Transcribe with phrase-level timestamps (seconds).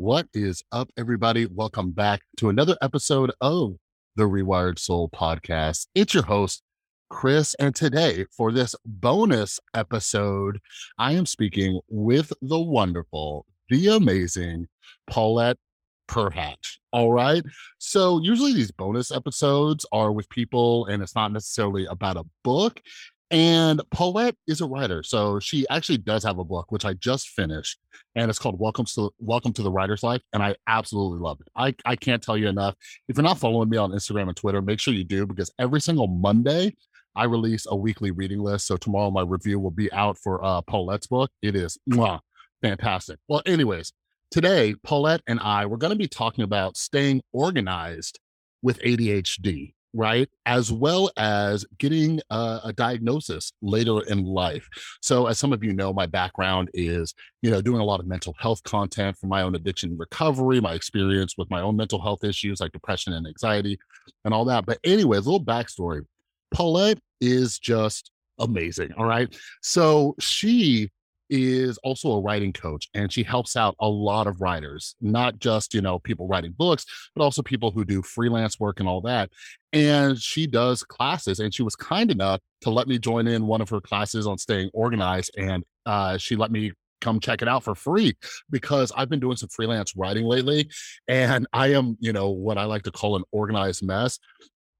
[0.00, 1.44] What is up, everybody?
[1.44, 3.74] Welcome back to another episode of
[4.16, 5.88] the Rewired Soul podcast.
[5.94, 6.62] It's your host,
[7.10, 7.52] Chris.
[7.60, 10.58] And today, for this bonus episode,
[10.98, 14.68] I am speaking with the wonderful, the amazing
[15.06, 15.58] Paulette
[16.08, 16.78] Perhach.
[16.94, 17.44] All right.
[17.76, 22.80] So, usually these bonus episodes are with people, and it's not necessarily about a book.
[23.30, 25.04] And Paulette is a writer.
[25.04, 27.78] So she actually does have a book, which I just finished.
[28.16, 30.20] And it's called Welcome to Welcome to the Writer's Life.
[30.32, 31.48] And I absolutely love it.
[31.54, 32.74] I, I can't tell you enough.
[33.08, 35.80] If you're not following me on Instagram and Twitter, make sure you do because every
[35.80, 36.74] single Monday
[37.14, 38.66] I release a weekly reading list.
[38.66, 41.30] So tomorrow my review will be out for uh, Paulette's book.
[41.40, 42.20] It is mwah,
[42.62, 43.18] fantastic.
[43.28, 43.92] Well, anyways,
[44.32, 48.18] today Paulette and I we're going to be talking about staying organized
[48.62, 50.28] with ADHD right?
[50.46, 54.68] As well as getting a, diagnosis later in life.
[55.02, 58.06] So, as some of you know, my background is, you know, doing a lot of
[58.06, 62.24] mental health content for my own addiction recovery, my experience with my own mental health
[62.24, 63.78] issues like depression and anxiety
[64.24, 64.66] and all that.
[64.66, 66.02] But, anyways, a little backstory
[66.52, 68.92] Paulette is just amazing.
[68.96, 69.34] All right.
[69.62, 70.90] So, she
[71.30, 75.72] is also a writing coach and she helps out a lot of writers, not just,
[75.72, 79.30] you know, people writing books, but also people who do freelance work and all that.
[79.72, 83.60] And she does classes and she was kind enough to let me join in one
[83.60, 85.30] of her classes on staying organized.
[85.38, 88.14] And uh, she let me come check it out for free
[88.50, 90.68] because I've been doing some freelance writing lately
[91.08, 94.18] and I am, you know, what I like to call an organized mess.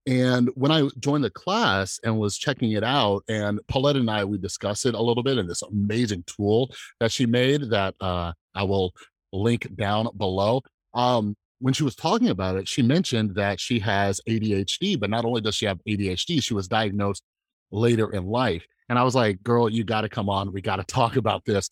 [0.07, 4.25] And when I joined the class and was checking it out, and Paulette and I,
[4.25, 8.33] we discussed it a little bit in this amazing tool that she made that uh,
[8.55, 8.93] I will
[9.33, 10.63] link down below.
[10.95, 15.27] Um, when she was talking about it, she mentioned that she has ADHD, but not
[15.27, 17.23] only does she have ADHD, she was diagnosed
[17.71, 18.65] later in life.
[18.89, 20.53] And I was like, girl, you got to come on.
[20.53, 21.69] We got to talk about this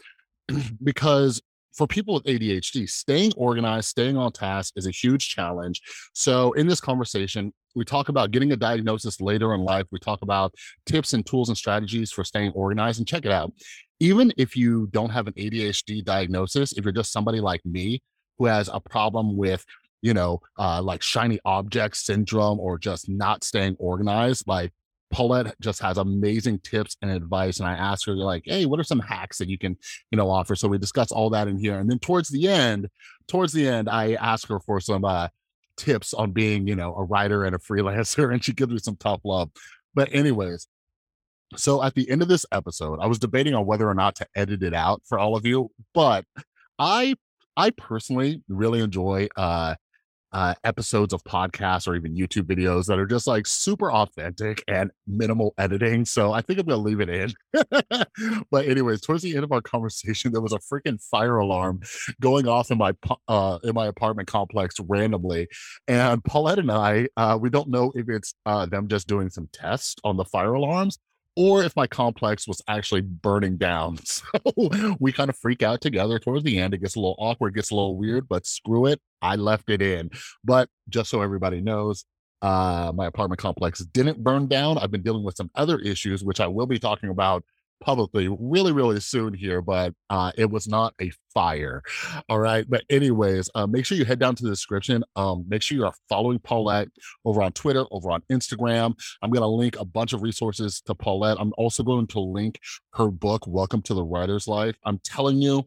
[0.84, 1.40] because
[1.72, 5.80] for people with ADHD, staying organized, staying on task is a huge challenge.
[6.12, 9.86] So, in this conversation, we talk about getting a diagnosis later in life.
[9.92, 10.52] We talk about
[10.84, 12.98] tips and tools and strategies for staying organized.
[12.98, 13.52] And check it out.
[14.00, 18.02] Even if you don't have an ADHD diagnosis, if you're just somebody like me
[18.38, 19.64] who has a problem with,
[20.02, 24.72] you know, uh, like shiny object syndrome or just not staying organized, like
[25.10, 27.60] Paulette just has amazing tips and advice.
[27.60, 29.76] And I asked her, like, hey, what are some hacks that you can,
[30.10, 30.54] you know, offer?
[30.54, 31.78] So we discuss all that in here.
[31.78, 32.88] And then towards the end,
[33.26, 35.28] towards the end, I ask her for some uh,
[35.78, 38.96] tips on being, you know, a writer and a freelancer, and she gives me some
[38.96, 39.50] tough love.
[39.94, 40.66] But, anyways,
[41.56, 44.26] so at the end of this episode, I was debating on whether or not to
[44.34, 46.24] edit it out for all of you, but
[46.78, 47.14] I
[47.56, 49.74] I personally really enjoy uh
[50.32, 54.90] uh, episodes of podcasts or even YouTube videos that are just like super authentic and
[55.06, 56.04] minimal editing.
[56.04, 57.32] So I think I'm going to leave it in.
[58.50, 61.80] but anyways, towards the end of our conversation, there was a freaking fire alarm
[62.20, 62.92] going off in my
[63.28, 65.48] uh, in my apartment complex randomly,
[65.86, 69.48] and Paulette and I, uh, we don't know if it's uh, them just doing some
[69.52, 70.98] tests on the fire alarms
[71.38, 73.98] or if my complex was actually burning down.
[74.08, 76.74] So we kind of freak out together towards the end.
[76.74, 79.00] It gets a little awkward, gets a little weird, but screw it.
[79.22, 80.10] I left it in.
[80.42, 82.04] But just so everybody knows,
[82.42, 84.78] uh, my apartment complex didn't burn down.
[84.78, 87.44] I've been dealing with some other issues, which I will be talking about
[87.80, 91.82] publicly really, really soon here, but uh, it was not a fire.
[92.28, 92.64] All right.
[92.68, 95.04] But, anyways, uh, make sure you head down to the description.
[95.16, 96.88] Um, make sure you are following Paulette
[97.24, 98.94] over on Twitter, over on Instagram.
[99.22, 101.36] I'm going to link a bunch of resources to Paulette.
[101.40, 102.58] I'm also going to link
[102.94, 104.76] her book, Welcome to the Writer's Life.
[104.84, 105.64] I'm telling you,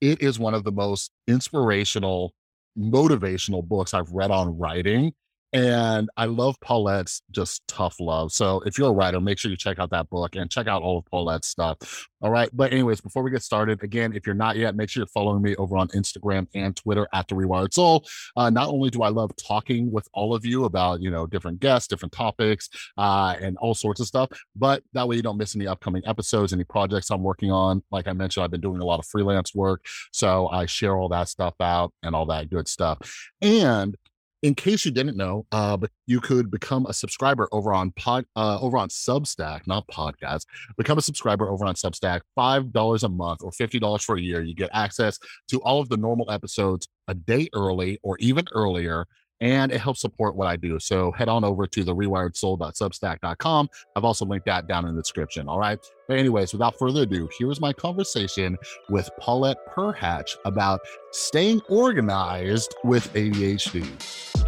[0.00, 2.34] it is one of the most inspirational,
[2.76, 5.12] motivational books I've read on writing.
[5.52, 8.32] And I love Paulette's just tough love.
[8.32, 10.82] So if you're a writer, make sure you check out that book and check out
[10.82, 12.06] all of Paulette's stuff.
[12.22, 12.48] All right.
[12.52, 15.42] But anyways, before we get started, again, if you're not yet, make sure you're following
[15.42, 18.06] me over on Instagram and Twitter at the Rewired Soul.
[18.36, 21.60] Uh, not only do I love talking with all of you about, you know, different
[21.60, 25.54] guests, different topics, uh, and all sorts of stuff, but that way you don't miss
[25.54, 27.82] any upcoming episodes, any projects I'm working on.
[27.90, 29.84] Like I mentioned, I've been doing a lot of freelance work.
[30.12, 32.98] So I share all that stuff out and all that good stuff.
[33.40, 33.96] And
[34.42, 38.58] in case you didn't know, uh, you could become a subscriber over on pod, uh,
[38.60, 40.46] over on Substack, not podcast.
[40.76, 44.20] Become a subscriber over on Substack, five dollars a month or fifty dollars for a
[44.20, 44.42] year.
[44.42, 45.18] You get access
[45.48, 49.06] to all of the normal episodes a day early or even earlier,
[49.42, 50.78] and it helps support what I do.
[50.78, 53.68] So head on over to the rewiredsoul.substack.com.
[53.96, 55.48] I've also linked that down in the description.
[55.48, 55.78] All right.
[56.08, 58.56] But, anyways, without further ado, here's my conversation
[58.88, 60.80] with Paulette Perhach about
[61.10, 64.41] staying organized with ADHD.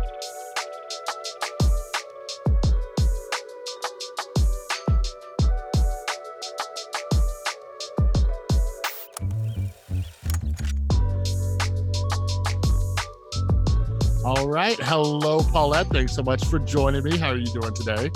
[14.54, 14.78] Right.
[14.78, 15.88] Hello, Paulette.
[15.88, 17.18] Thanks so much for joining me.
[17.18, 18.08] How are you doing today?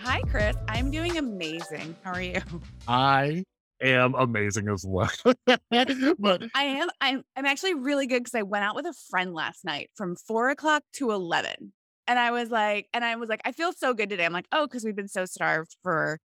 [0.00, 0.56] Hi, Chris.
[0.66, 1.94] I'm doing amazing.
[2.02, 2.40] How are you?
[2.88, 3.44] I
[3.80, 5.10] am amazing as well.
[5.46, 6.88] but I am.
[7.00, 7.22] I'm.
[7.36, 10.50] I'm actually really good because I went out with a friend last night from four
[10.50, 11.72] o'clock to eleven,
[12.08, 14.24] and I was like, and I was like, I feel so good today.
[14.24, 16.18] I'm like, oh, because we've been so starved for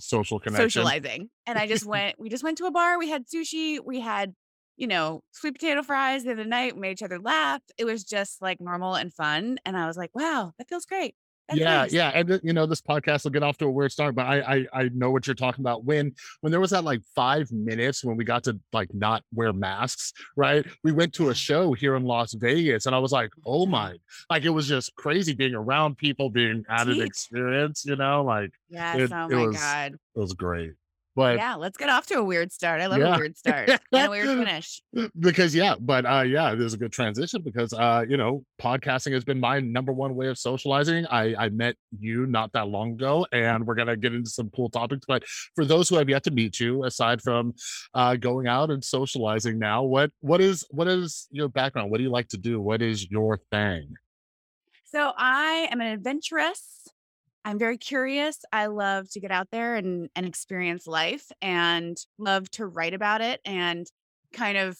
[0.00, 2.18] social connection, socializing, and I just went.
[2.18, 2.98] We just went to a bar.
[2.98, 3.78] We had sushi.
[3.84, 4.34] We had
[4.76, 7.62] you know, sweet potato fries the other night, made each other laugh.
[7.78, 9.58] It was just like normal and fun.
[9.64, 11.14] And I was like, wow, that feels great.
[11.48, 11.92] That's yeah, nice.
[11.92, 14.26] yeah, and uh, you know this podcast will get off to a weird start, but
[14.26, 15.84] I, I I know what you're talking about.
[15.84, 19.52] When when there was that like five minutes when we got to like not wear
[19.52, 20.66] masks, right?
[20.82, 23.94] We went to a show here in Las Vegas, and I was like, oh my,
[24.28, 28.96] like it was just crazy being around people, being added experience, you know, like Yes.
[28.98, 29.92] it, oh it my was God.
[29.92, 30.72] it was great.
[31.16, 31.54] But Yeah.
[31.54, 32.80] Let's get off to a weird start.
[32.82, 33.16] I love Yeah.
[33.16, 34.82] a weird start and a weird finish.
[35.18, 39.24] because yeah but uh yeah there's a good transition because uh you know podcasting has
[39.24, 43.26] been my number one way of socializing i i met you not that long ago
[43.32, 45.22] and we're gonna get into some cool topics but
[45.54, 47.52] for those who have yet to meet you aside from
[47.94, 52.04] uh going out and socializing now what what is what is your background what do
[52.04, 53.94] you like to do what is your thing
[54.84, 56.88] So I am an adventurous.
[57.46, 58.40] I'm very curious.
[58.52, 63.20] I love to get out there and, and experience life and love to write about
[63.20, 63.86] it and
[64.32, 64.76] kind of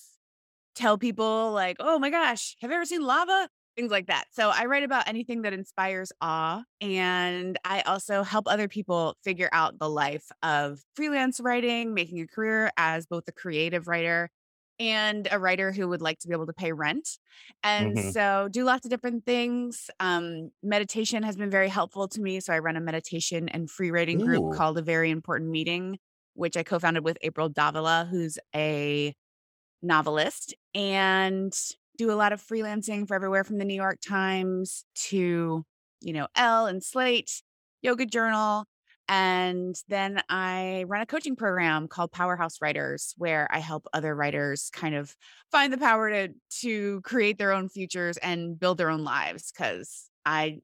[0.74, 3.48] tell people like, oh my gosh, have you ever seen lava?
[3.76, 4.24] Things like that.
[4.32, 6.64] So I write about anything that inspires awe.
[6.80, 12.26] And I also help other people figure out the life of freelance writing, making a
[12.26, 14.28] career as both a creative writer
[14.78, 17.18] and a writer who would like to be able to pay rent.
[17.62, 18.00] And Mhm.
[18.00, 19.90] so do lots of different things.
[20.00, 22.40] Um, meditation has been very helpful to me.
[22.40, 24.20] So I run a meditation and free writing Ooh.
[24.20, 25.98] group called A Very Important Meeting,
[26.34, 29.14] which I co-founded with April Davila, who's a
[29.82, 31.52] novelist, and
[31.96, 35.64] do a lot of freelancing for everywhere from the New York Times to,
[36.00, 37.42] you know, Elle and Slate,
[37.82, 38.66] Yoga Journal.
[39.08, 44.70] And then I run a coaching program called Powerhouse Writers, where I help other writers
[44.72, 45.14] kind of
[45.52, 46.28] find the power to
[46.62, 49.52] to create their own futures and build their own lives.
[49.56, 50.58] Cause I,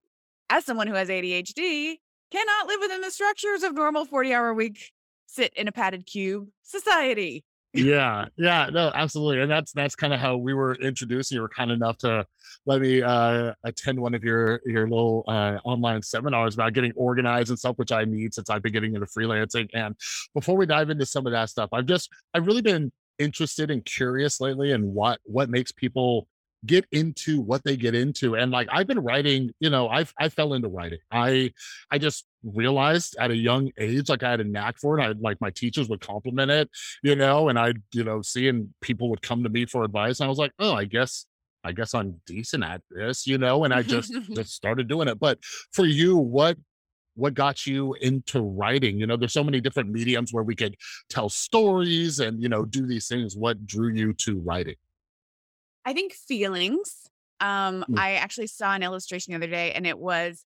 [0.51, 1.97] as someone who has ADHD,
[2.33, 4.91] cannot live within the structures of normal 40 hour week,
[5.27, 7.45] sit in a padded cube society.
[7.75, 11.49] Yeah yeah no absolutely and that's that's kind of how we were introduced you were
[11.49, 12.25] kind enough to
[12.67, 17.49] let me uh attend one of your your little uh online seminars about getting organized
[17.49, 19.97] and stuff which i need since i've been getting into freelancing and
[20.35, 23.85] before we dive into some of that stuff i've just i've really been interested and
[23.85, 26.27] curious lately in what what makes people
[26.67, 30.29] get into what they get into and like i've been writing you know i've i
[30.29, 31.51] fell into writing i
[31.91, 35.13] i just realized at a young age like i had a knack for it i
[35.21, 36.69] like my teachers would compliment it
[37.03, 40.21] you know, and i'd you know, seeing people would come to me for advice.
[40.21, 41.27] And I was like, oh, I guess,
[41.65, 45.19] I guess I'm decent at this, you know, and I just just started doing it.
[45.19, 45.39] But
[45.73, 46.57] for you, what
[47.15, 48.99] what got you into writing?
[48.99, 50.77] You know, there's so many different mediums where we could
[51.11, 53.37] tell stories and, you know, do these things.
[53.37, 54.77] What drew you to writing?
[55.85, 57.07] I think feelings.
[57.41, 57.97] Um, Mm.
[57.97, 60.45] I actually saw an illustration the other day, and it was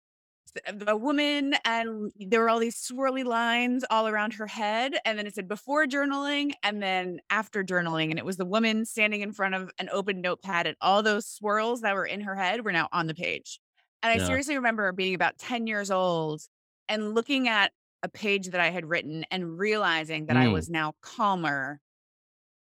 [0.87, 5.27] a woman, and there were all these swirly lines all around her head, and then
[5.27, 9.33] it said before journaling and then after journaling, and it was the woman standing in
[9.33, 12.73] front of an open notepad, and all those swirls that were in her head were
[12.73, 13.61] now on the page.
[14.03, 14.19] And I Yeah.
[14.19, 16.43] seriously remember being about 10 years old
[16.89, 20.49] and looking at a page that I had written and realizing that I Mm.
[20.49, 21.81] was now calmer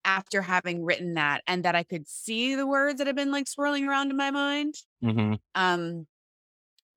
[0.04, 3.48] after having written that and that I could see the words that had been like
[3.48, 4.74] swirling around in my mind.
[5.02, 5.34] Mm-hmm.
[5.54, 6.06] Um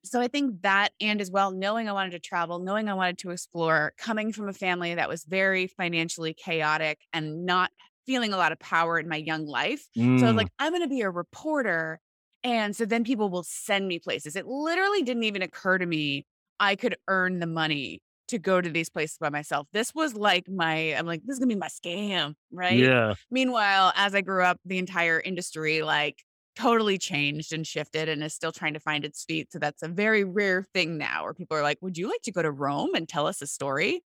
[0.04, 3.20] so I think that and as well knowing I wanted to travel, knowing I wanted
[3.20, 7.72] to explore, coming from a family that was very financially chaotic and not
[8.08, 9.86] feeling a lot of power in my young life.
[10.16, 10.32] So I Mm.
[10.32, 12.00] was like I'm going to be a reporter
[12.44, 14.36] and so then people will send me places.
[14.36, 16.26] It literally didn't even occur to me
[16.60, 19.68] I could earn the money to go to these places by myself.
[19.74, 22.92] This was like my I'm like this is to be my scam, right?
[22.92, 23.16] yeah.
[23.32, 26.24] Meanwhile, as I grew up, the entire industry like
[26.56, 29.52] totally changed and shifted and is still trying to find its feet.
[29.52, 32.32] So that's a very rare thing now where people are like, "Would you like to
[32.32, 34.02] go to Rome and tell us a story?"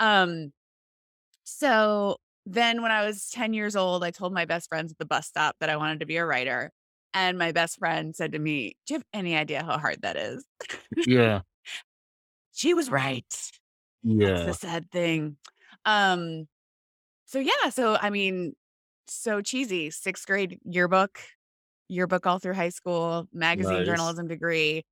[0.00, 0.52] Um
[1.44, 2.16] so
[2.46, 5.26] then when I was 10 years old, I told my best friends at the bus
[5.28, 6.72] stop that I wanted to be a writer.
[7.14, 10.16] And my best friend said to me, "Do you have any idea how hard that
[10.16, 10.46] is?"
[11.04, 11.42] Yeah.
[12.52, 13.50] she was right.
[14.18, 14.44] That's Yeah.
[14.44, 15.36] the sad thing.
[15.84, 16.48] Um,
[17.26, 18.54] so yeah, so I mean,
[19.08, 19.90] so cheesy.
[19.90, 21.20] Sixth grade yearbook,
[21.88, 23.84] yearbook all through high school, magazine Nice.
[23.84, 24.84] journalism degree.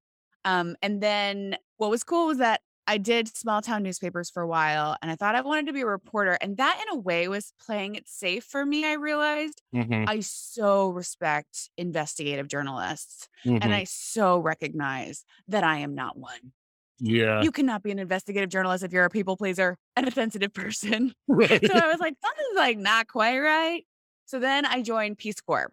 [0.44, 4.48] Um, and then what was cool was that I did small town newspapers for a
[4.48, 6.38] while and I thought I wanted to be a reporter.
[6.40, 8.86] And that, in a way, was playing it safe for me.
[8.86, 13.28] I realized Mhm, I so respect investigative journalists
[13.60, 13.74] and mhm.
[13.74, 16.52] I so recognize that I am not one.
[17.00, 17.42] Yeah.
[17.42, 21.12] You cannot be an investigative journalist if you're a people pleaser and a sensitive person.
[21.28, 21.64] Right.
[21.64, 23.84] So I was like, something's like not quite right.
[24.26, 25.72] So then I joined Peace Corps.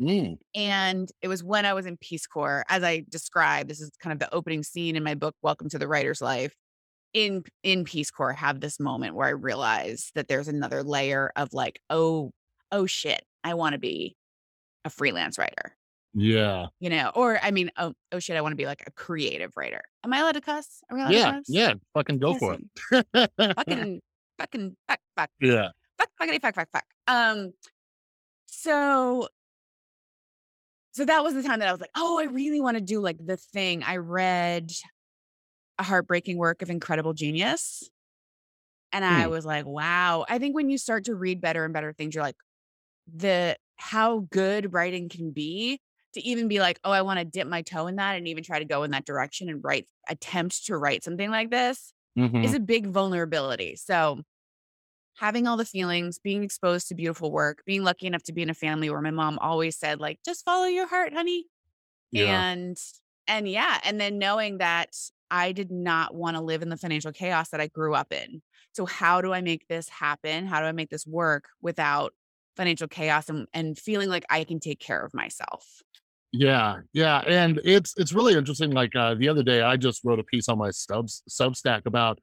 [0.00, 3.90] Mm, And it was when I was in Peace Corps, as I described, this is
[4.00, 6.54] kind of the opening scene in my book, Welcome to the Writer's Life.
[7.12, 11.52] In in Peace Corps, have this moment where I realize that there's another layer of
[11.52, 12.30] like, oh,
[12.72, 14.16] oh shit, I want to be
[14.84, 15.76] a freelance writer,
[16.14, 16.66] yeah.
[16.80, 19.52] you know, or I mean, oh, oh shit, I want to be like a creative
[19.56, 19.82] writer.
[20.04, 20.82] Am I allowed to cuss?
[20.90, 21.44] We allowed to Yeah, cuss?
[21.48, 23.30] yeah, fucking go for it.
[23.56, 24.00] fucking,
[24.38, 25.68] fucking, fuck, fuck, Yeah.
[25.98, 26.84] fuck, fuckity, fuck, fuck, fuck.
[27.06, 27.52] Um,
[28.46, 29.28] so
[30.92, 33.00] so that was the time that I was like, oh, I really want to do
[33.00, 33.82] like the thing.
[33.84, 34.72] I read
[35.78, 37.88] a heartbreaking work of incredible genius.
[38.92, 40.24] And I Hmm, was like, wow.
[40.28, 42.36] I think when you start to read better and better things, you're like,
[43.14, 45.80] the how good writing can be
[46.14, 48.42] to even be like, oh, I want to dip my toe in that and even
[48.42, 52.30] try to go in that direction and write, attempt to write something like this is
[52.30, 52.54] mhm.
[52.54, 53.76] a big vulnerability.
[53.76, 54.20] So
[55.16, 58.50] having all the feelings, being exposed to beautiful work, being lucky enough to be in
[58.50, 61.46] a family where my mom always said, like, just follow your heart, honey.
[62.10, 62.50] Yeah.
[62.50, 62.76] And
[63.28, 64.96] and yeah, and then knowing that
[65.30, 68.42] I did not want to live in the financial chaos that I grew up in.
[68.72, 70.46] So how do I make this happen?
[70.46, 72.12] How do I make this work without
[72.56, 75.82] financial chaos and, and feeling like I can take care of myself?
[76.32, 80.20] Yeah, yeah, and it's it's really interesting, like, uh, the other day, I just wrote
[80.20, 82.20] a piece on my Subs Substack about,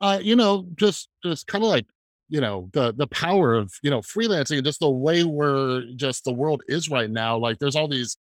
[0.00, 1.86] uh, you know, just just kinda like,
[2.28, 6.24] you know, the the power of, you know, freelancing and just the way we're just
[6.24, 8.16] the world is right now, like, there's all these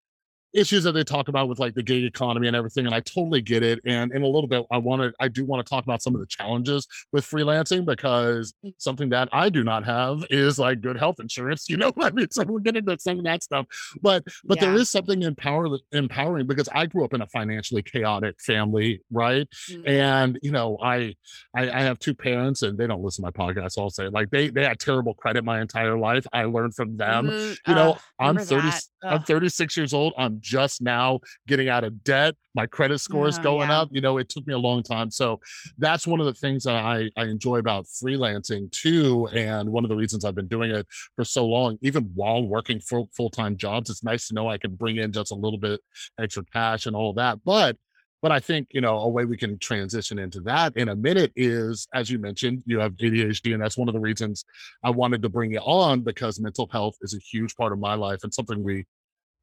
[0.55, 3.41] issues that they talk about with like the gig economy and everything and i totally
[3.43, 5.85] get it and in a little bit i want to i do want to talk
[5.85, 8.73] about some of the challenges with freelancing because Mm.
[8.79, 12.15] something that i do not have is like good health insurance you know what i
[12.15, 13.67] mean so we're getting into some of that stuff
[14.01, 14.81] but but there Yeah.
[14.81, 19.87] is something empower, empowering because i grew up in a financially chaotic family right Mm.
[19.89, 21.15] and you know I,
[21.55, 24.09] I i have two parents and they don't listen to my podcast so i'll say
[24.09, 27.59] like they they had terrible credit my entire life i learned from them Mhm.
[27.69, 28.85] you know, Ugh, I'm 30, that?
[29.03, 30.13] I'm 36 years old.
[30.19, 32.35] I'm just now getting out of debt.
[32.55, 33.81] My credit score is Oh, going yeah.
[33.81, 33.89] up.
[33.93, 35.11] You know, it took me a long time.
[35.11, 35.39] So
[35.79, 39.29] that's one of the things that I, I enjoy about freelancing too.
[39.33, 42.81] And one of the reasons I've been doing it for so long, even while working
[42.81, 45.59] full full time jobs, it's nice to know I can bring in just a little
[45.59, 45.81] bit
[46.19, 47.39] extra cash and all that.
[47.45, 47.77] But
[48.23, 51.33] but I think, you know, a way we can transition into that in a minute
[51.37, 53.53] is, as you mentioned, you have ADHD.
[53.55, 54.45] And that's one of the reasons
[54.83, 57.95] I wanted to bring you on because mental health is a huge part of my
[57.95, 58.85] life and something we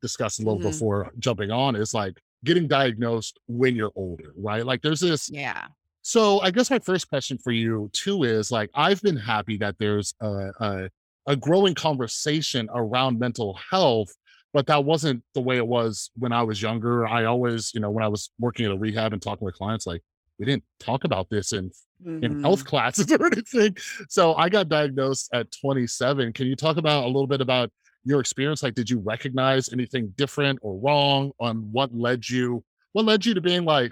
[0.02, 0.64] discussed a little Mhm.
[0.64, 4.66] before jumping on is like getting diagnosed when you're older, right?
[4.66, 5.30] Like there's this.
[5.30, 5.68] Yeah.
[6.02, 9.78] So I guess my first question for you too is like I've been happy that
[9.80, 10.90] there's a a,
[11.28, 14.14] a growing conversation around mental health,
[14.56, 17.06] but that wasn't the way it was when I was younger.
[17.06, 19.86] I always, you know, when I was working at a rehab and talking with clients,
[19.86, 20.02] like
[20.40, 21.72] we didn't talk about this in
[22.06, 22.68] in health Mhm.
[22.68, 23.76] classes or anything.
[24.08, 26.32] So I got diagnosed at 27.
[26.32, 27.70] Can you talk about a little bit about
[28.06, 28.64] your experience?
[28.64, 32.64] Like, did you recognize anything different or wrong on what led you?
[32.94, 33.92] What led you to being like,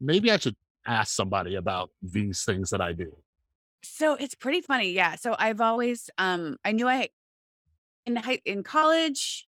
[0.00, 3.14] maybe I should ask somebody about these things that I do?
[3.82, 4.92] So it's pretty funny.
[4.92, 5.16] Yeah.
[5.16, 7.08] So I've always um I knew I
[8.06, 9.47] in high in college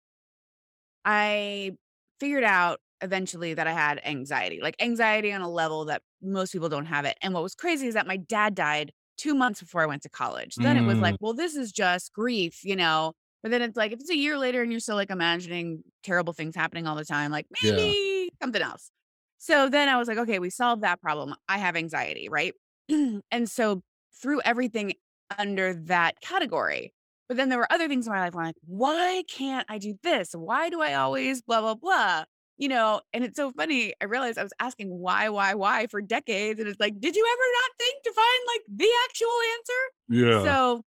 [1.07, 1.73] I
[2.21, 6.69] figured out eventually that I had anxiety, like anxiety on a level that most people
[6.71, 7.19] don't have it.
[7.23, 10.11] And what was crazy is that my dad died 2 months before I went to
[10.11, 10.57] college.
[10.59, 13.15] Then it was Mm, like, well, this is just grief, you know.
[13.43, 16.35] But then it's like if it's a year later and you're still like imagining terrible
[16.35, 17.95] things happening all the time, like yeah.
[18.17, 18.91] maybe something else.
[19.39, 21.35] So then I was like, okay, we solved that problem.
[21.49, 22.55] I have anxiety, right?
[22.89, 23.83] and so
[24.21, 24.95] threw everything
[25.39, 26.93] under that category.
[27.28, 29.78] But then there were other things in my life where I'm like, why can't I
[29.78, 30.30] do this?
[30.33, 32.25] Why do I always blah, blah, blah?
[32.59, 33.95] You know, and it's so funny.
[34.00, 36.61] I realized I was asking why, why, why for decades.
[36.61, 39.83] And it's like, did you ever not think to find like the actual answer?
[40.09, 40.42] Yeah.
[40.45, 40.83] So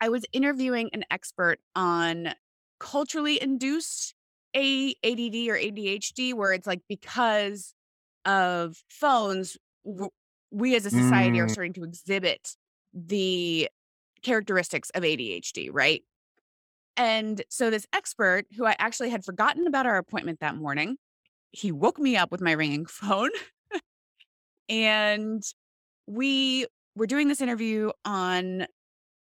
[0.00, 2.34] I was interviewing an expert on
[2.78, 4.14] culturally induced
[4.54, 7.74] A- ADD or ADHD, where it's like because
[8.24, 9.56] of phones,
[10.50, 12.56] we as a society are Mm, starting to exhibit
[12.92, 13.68] the
[14.22, 16.02] characteristics of ADHD, right?
[16.96, 20.96] And so this expert, who I actually had forgotten about our appointment that morning,
[21.52, 23.30] he woke me up with my ringing phone
[24.68, 25.42] and
[26.06, 28.66] we were doing this interview on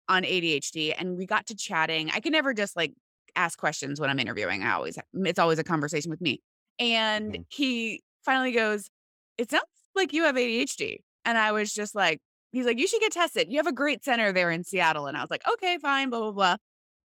[0.10, 2.12] on ADHD and we got to chatting.
[2.13, 2.93] I can never just like
[3.36, 4.63] ask questions when I'm interviewing.
[4.63, 6.41] I always it's always a conversation with me.
[6.79, 7.45] And mhm.
[7.50, 8.89] he finally goes,
[9.38, 9.63] "It sounds
[9.95, 10.98] like you have ADHD.
[11.25, 12.19] And I was just like,
[12.51, 13.48] he's like, you should get tested.
[13.50, 15.08] You have a great center there in Seattle.
[15.08, 16.55] And I was like, okay, fine, blah, blah, blah.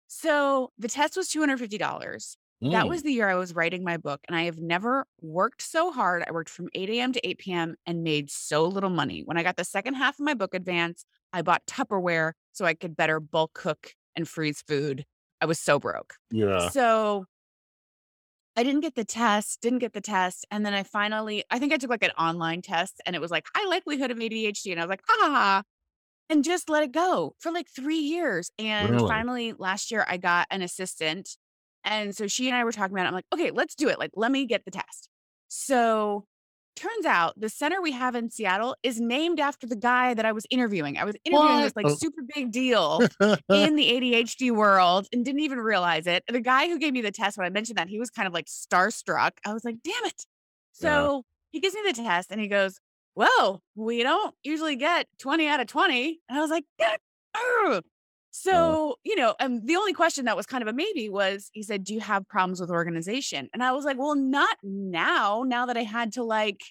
[0.08, 2.38] So the test was $250.
[2.63, 2.72] Mm.
[2.72, 4.22] That was the year I was writing my book.
[4.27, 6.24] And I have never worked so hard.
[6.27, 7.13] I worked from 8 a.m.
[7.13, 7.75] to 8 p.m.
[7.86, 9.22] and made so little money.
[9.25, 12.74] When I got the second half of my book advance, I bought Tupperware so I
[12.74, 15.06] could better bulk cook and freeze food.
[15.39, 16.15] I was so broke.
[16.32, 16.70] Yeah.
[16.70, 17.25] So
[18.57, 20.45] I didn't get the test, didn't get the test.
[20.49, 23.29] And then I finally, I think I took like an online test and it was
[23.29, 24.71] like high likelihood of ADHD.
[24.71, 25.61] And I was like, ah,
[26.27, 28.51] and just let it go for like three years.
[28.57, 29.07] And really?
[29.07, 31.37] finally last year I got an assistant.
[31.83, 33.09] And so she and I were talking about it.
[33.09, 33.99] I'm like, okay, let's do it.
[33.99, 35.07] Like, let me get the test.
[35.49, 36.25] So
[36.77, 40.31] turns out the center we have in Seattle is named after the guy that I
[40.31, 40.98] was interviewing.
[40.98, 41.63] I was interviewing what?
[41.63, 41.96] this like oh.
[41.96, 43.01] super big deal
[43.50, 46.24] in the ADHD world and didn't even realize it.
[46.27, 48.27] And the guy who gave me the test when I mentioned that, he was kind
[48.27, 49.31] of like starstruck.
[49.46, 50.25] I was like, damn it.
[50.72, 51.22] So yeah.
[51.51, 52.79] he gives me the test and he goes,
[53.15, 56.19] Well, we don't usually get 20 out of 20.
[56.29, 56.96] And I was like, yeah.
[58.39, 61.63] So, you know, and the only question that was kind of a maybe was he
[61.63, 63.50] said, Do you have problems with organization?
[63.51, 66.62] And I was like, Well, not now, now that I had to like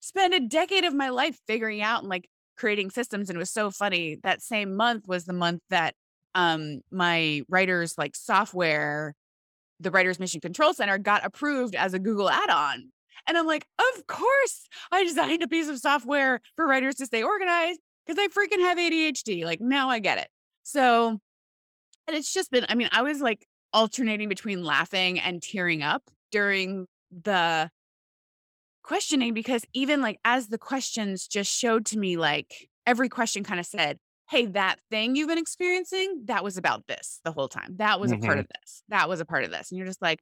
[0.00, 3.30] spend a decade of my life figuring out and like creating systems.
[3.30, 4.18] And it was so funny.
[4.24, 5.94] That same month was the month that
[6.34, 9.14] um my writers like software,
[9.78, 12.90] the Writers Mission Control Center got approved as a Google add-on.
[13.28, 17.22] And I'm like, of course, I designed a piece of software for writers to stay
[17.22, 19.44] organized because I freaking have ADHD.
[19.44, 20.28] Like now I get it.
[20.64, 21.20] So,
[22.08, 26.02] and it's just been, I mean, I was like alternating between laughing and tearing up
[26.32, 27.70] during the
[28.82, 33.60] questioning because even like as the questions just showed to me, like every question kind
[33.60, 33.98] of said,
[34.30, 37.76] Hey, that thing you've been experiencing, that was about this the whole time.
[37.76, 38.24] That was mm-hmm.
[38.24, 38.82] a part of this.
[38.88, 39.70] That was a part of this.
[39.70, 40.20] And you're just like,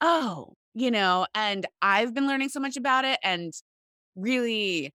[0.00, 3.52] oh, you know, and I've been learning so much about it and
[4.16, 4.92] really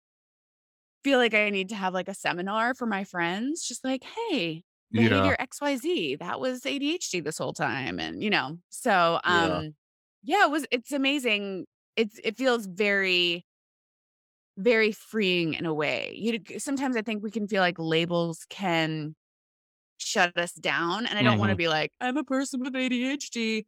[1.03, 4.63] feel like I need to have like a seminar for my friends, just like, hey,
[4.91, 5.45] behavior yeah.
[5.45, 9.73] xyz that was adhd this whole time and you know so um
[10.23, 10.39] yeah.
[10.39, 13.45] yeah it was it's amazing it's it feels very
[14.57, 19.15] very freeing in a way you sometimes i think we can feel like labels can
[19.97, 21.39] shut us down and i don't mm-hmm.
[21.39, 23.65] want to be like i'm a person with adhd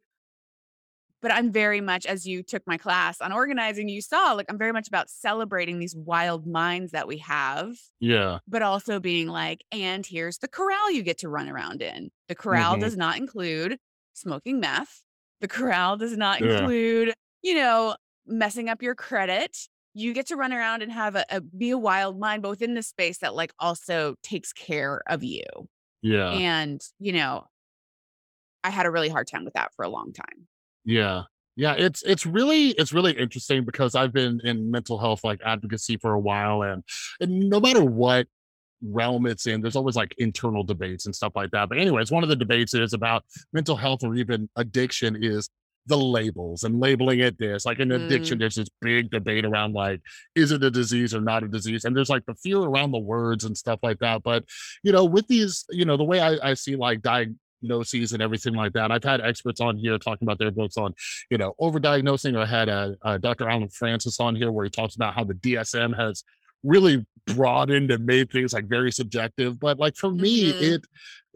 [1.24, 4.58] but I'm very much, as you took my class on organizing, you saw like I'm
[4.58, 7.78] very much about celebrating these wild minds that we have.
[7.98, 8.40] Yeah.
[8.46, 12.10] But also being like, and here's the corral you get to run around in.
[12.28, 12.82] The corral mm-hmm.
[12.82, 13.78] does not include
[14.12, 15.00] smoking meth.
[15.40, 16.58] The corral does not yeah.
[16.58, 19.56] include, you know, messing up your credit.
[19.94, 22.74] You get to run around and have a, a be a wild mind, both in
[22.74, 25.44] the space that like also takes care of you.
[26.02, 26.32] Yeah.
[26.32, 27.46] And, you know,
[28.62, 30.48] I had a really hard time with that for a long time.
[30.84, 31.22] Yeah.
[31.56, 35.98] Yeah, it's it's really it's really interesting because I've been in mental health like advocacy
[35.98, 36.82] for a while and,
[37.20, 38.26] and no matter what
[38.82, 41.68] realm it's in, there's always like internal debates and stuff like that.
[41.68, 45.48] But anyways, one of the debates is about mental health or even addiction is
[45.86, 47.66] the labels and labeling it this.
[47.66, 48.40] Like in addiction, mm.
[48.40, 50.00] there's this big debate around like,
[50.34, 51.84] is it a disease or not a disease?
[51.84, 54.22] And there's like the fear around the words and stuff like that.
[54.22, 54.44] But
[54.82, 58.22] you know, with these, you know, the way I, I see like diag diagnoses and
[58.22, 58.90] everything like that.
[58.90, 60.94] I've had experts on here talking about their books on,
[61.30, 62.38] you know, overdiagnosing.
[62.38, 63.48] I had a, a Dr.
[63.48, 66.24] Allen Frances on here where he talks about how the DSM has
[66.64, 69.58] really broadened and made things like very subjective.
[69.58, 70.74] But like for me, mm-hmm.
[70.74, 70.86] it,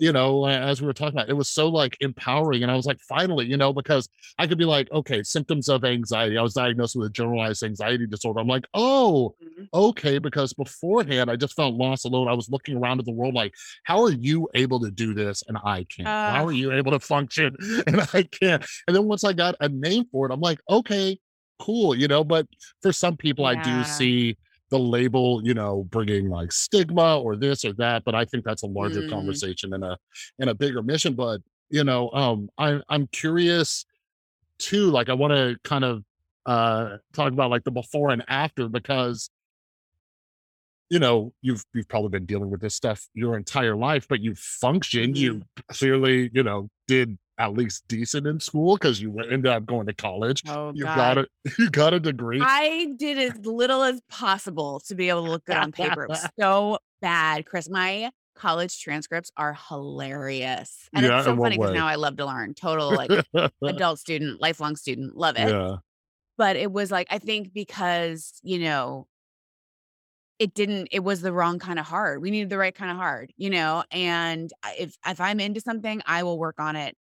[0.01, 2.63] you know, as we were talking about, it was so like empowering.
[2.63, 5.85] And I was like, finally, you know, because I could be like, okay, symptoms of
[5.85, 6.39] anxiety.
[6.39, 8.39] I was diagnosed with a generalized anxiety disorder.
[8.41, 9.65] I'm like, oh, mm-hmm.
[9.75, 10.19] okay.
[10.19, 12.29] Because beforehand, I just felt lost alone.
[12.29, 15.43] I was looking around at the world like, how are you able to do this
[15.49, 16.09] and I can't?
[16.09, 18.65] Uh, how are you able to function and I can't?
[18.87, 21.19] And then once I got a name for it, I'm like, okay,
[21.59, 22.23] cool, you know.
[22.23, 22.47] But
[22.83, 23.59] for some people, yeah.
[23.59, 24.37] I do see
[24.71, 28.05] the label, you know, bringing like stigma or this or that.
[28.05, 29.11] But I think that's a larger mm.
[29.11, 29.99] conversation and a
[30.39, 31.15] and a bigger mission.
[31.15, 33.85] But you know, um, I, I'm curious
[34.59, 34.91] too.
[34.91, 36.05] Like, I want to kind of
[36.47, 39.29] uh talk about like the before and after because
[40.89, 44.35] you know you've you've probably been dealing with this stuff your entire life but you
[44.35, 45.23] functioned mm-hmm.
[45.23, 49.87] you clearly you know did at least decent in school because you ended up going
[49.87, 50.43] to college.
[50.49, 50.97] Oh, you God.
[50.97, 51.29] got it.
[51.59, 52.41] You got a degree.
[52.43, 56.03] I did as little as possible to be able to look good on paper.
[56.05, 57.69] It was so bad, Chris.
[57.69, 62.27] My college transcripts are hilarious, and yeah, it's so funny because now I love to
[62.27, 62.55] learn.
[62.55, 63.11] Total like
[63.63, 65.49] adult student, lifelong student, love it.
[65.49, 65.77] Yeah.
[66.37, 69.07] But it was like I think because you know
[70.39, 72.97] it didn't it was the wrong kind of hard we needed the right kind of
[72.97, 76.97] hard you know and uh, if if i'm into something i will work on it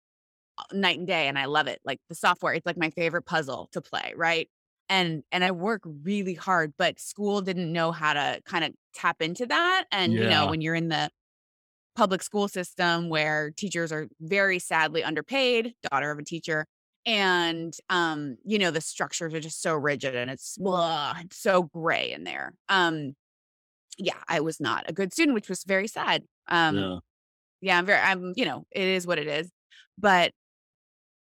[0.73, 1.79] night and day and I love it.
[1.85, 4.49] Like the software, it's like my favorite puzzle to play, right?
[4.87, 9.19] and and I work really hard, but school didn't know how to kind of tap
[9.21, 9.85] into that.
[9.91, 11.09] And you know, when you're in the
[11.95, 16.65] public school system where teachers are very sadly underpaid, daughter of a teacher,
[17.05, 21.63] and um, you know, the structures are just so rigid and it's, blah, it's so
[21.63, 22.53] gray in there.
[22.69, 23.15] Um,
[23.97, 26.23] yeah, I was not a good student, which was very sad.
[26.47, 26.99] Um, Yeah.
[27.61, 29.51] yeah, I'm very, I'm, you know, it is what it is.
[29.97, 30.33] But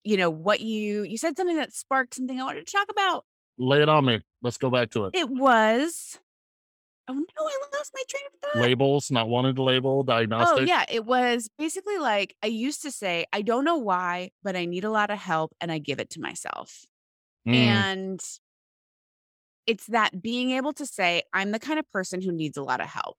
[0.03, 3.25] you know what you you said something that sparked something I wanted to talk about.
[3.57, 4.21] Lay it on me.
[4.41, 5.15] Let's go back to it.
[5.15, 6.19] It was
[7.09, 8.61] oh no, I lost my train of thought.
[8.61, 10.59] Labels, not wanting to label, diagnostic.
[10.59, 14.55] Oh yeah, it was basically like I used to say, I don't know why, but
[14.55, 16.85] I need a lot of help and I give it to myself.
[17.47, 18.19] Mm, And
[19.65, 22.79] it's that being able to say, I'm the kind of person who needs a lot
[22.81, 23.17] of help.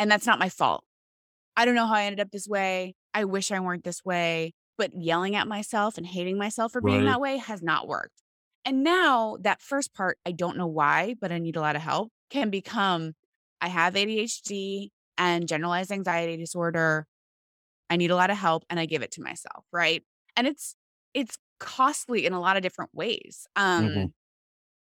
[0.00, 0.84] And that's not my fault.
[1.56, 2.94] I don't know how I ended up this way.
[3.14, 4.54] I wish I weren't this way.
[4.78, 7.06] But yelling at myself and hating myself for being Right.
[7.06, 8.22] that way has not worked.
[8.64, 11.82] And now that first part, I don't know why, but I need a lot of
[11.82, 13.14] help, can become
[13.60, 17.06] I have ADHD and generalized anxiety disorder.
[17.90, 20.04] I need a lot of help and I give it to myself, right?
[20.36, 20.76] And it's
[21.14, 23.46] it's costly in a lot of different ways.
[23.56, 24.12] Um Mhm.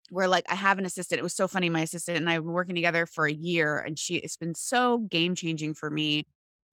[0.09, 1.19] where like I have an assistant.
[1.19, 1.69] It was so funny.
[1.69, 4.55] My assistant and I have been working together for a year and she it's been
[4.55, 6.25] so game changing for me.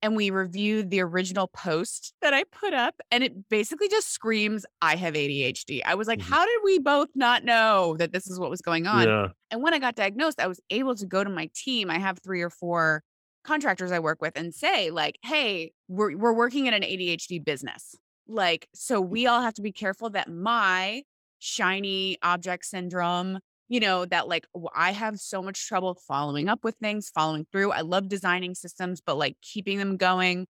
[0.02, 4.64] And we reviewed the original post that I put up and it basically just screams,
[4.80, 5.82] I have ADHD.
[5.84, 6.22] I was like, Mhm.
[6.22, 9.06] how did we both not know that this is what was going on?
[9.06, 9.26] Yeah.
[9.50, 11.90] And when I got diagnosed, I was able to go to my team.
[11.90, 13.02] I have three or four
[13.44, 17.94] contractors I work with and say, like, hey, we're we're working in an ADHD business.
[18.26, 21.02] Like, so we all have to be careful that my
[21.40, 23.38] shiny object syndrome,
[23.70, 27.72] you know, that like I have so much trouble following up with things, following through.
[27.72, 30.48] I love designing systems, but like keeping them going.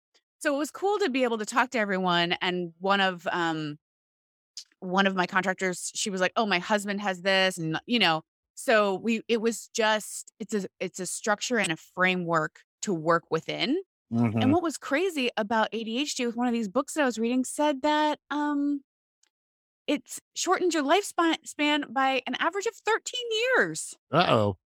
[0.40, 2.34] So it was cool to be able to talk to everyone.
[2.42, 3.78] And one of um
[4.80, 8.22] one of my contractors, she was like, "Oh, my husband has this," and you know,
[8.54, 13.24] so we it was just it's a it's a structure and a framework to work
[13.30, 13.80] within.
[14.10, 14.42] Mhm.
[14.42, 17.44] And what was crazy about ADHD with one of these books that I was reading
[17.44, 18.82] said that um
[19.86, 23.20] it's shortened your lifespan by an average of 13
[23.56, 23.94] years.
[24.12, 24.56] Uh-oh.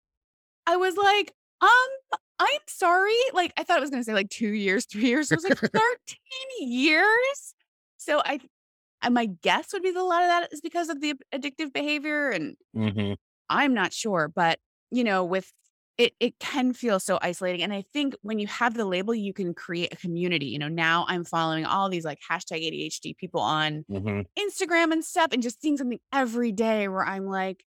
[0.66, 3.14] I was like, um, I'm sorry.
[3.32, 5.32] Like I thought it was gonna say like two years, three years.
[5.32, 5.78] I was like, 13
[6.60, 7.54] years.
[7.96, 8.40] So I
[9.02, 11.72] and my guess would be that a lot of that is because of the addictive
[11.72, 13.16] behavior and Mhm.
[13.48, 14.58] I'm not sure, but
[14.90, 15.52] you know, with
[15.98, 17.62] it, it can feel so isolating.
[17.62, 20.46] And I think when you have the label, you can create a community.
[20.46, 24.26] You know, now I'm following all these like hashtag ADHD people on Mhm.
[24.38, 27.64] Instagram and stuff and just seeing something every day where I'm like,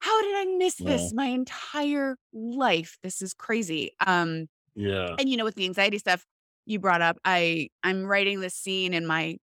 [0.00, 0.86] how did I miss Yeah.
[0.86, 2.98] this my entire life?
[3.02, 3.92] This is crazy.
[4.06, 5.18] Um, Yeah.
[5.18, 6.26] and you know, with the anxiety stuff
[6.66, 9.38] you brought up, I I'm writing this scene in my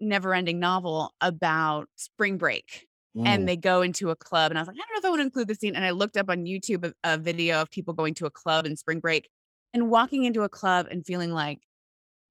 [0.00, 3.26] never ending novel about spring break Mm.
[3.26, 5.08] and they go into a club and I was like, I don't know if I
[5.10, 5.74] want to include the scene.
[5.74, 8.66] And I looked up on YouTube a, a video of people going to a club
[8.66, 9.28] in spring break
[9.74, 11.58] and walking into a club and feeling like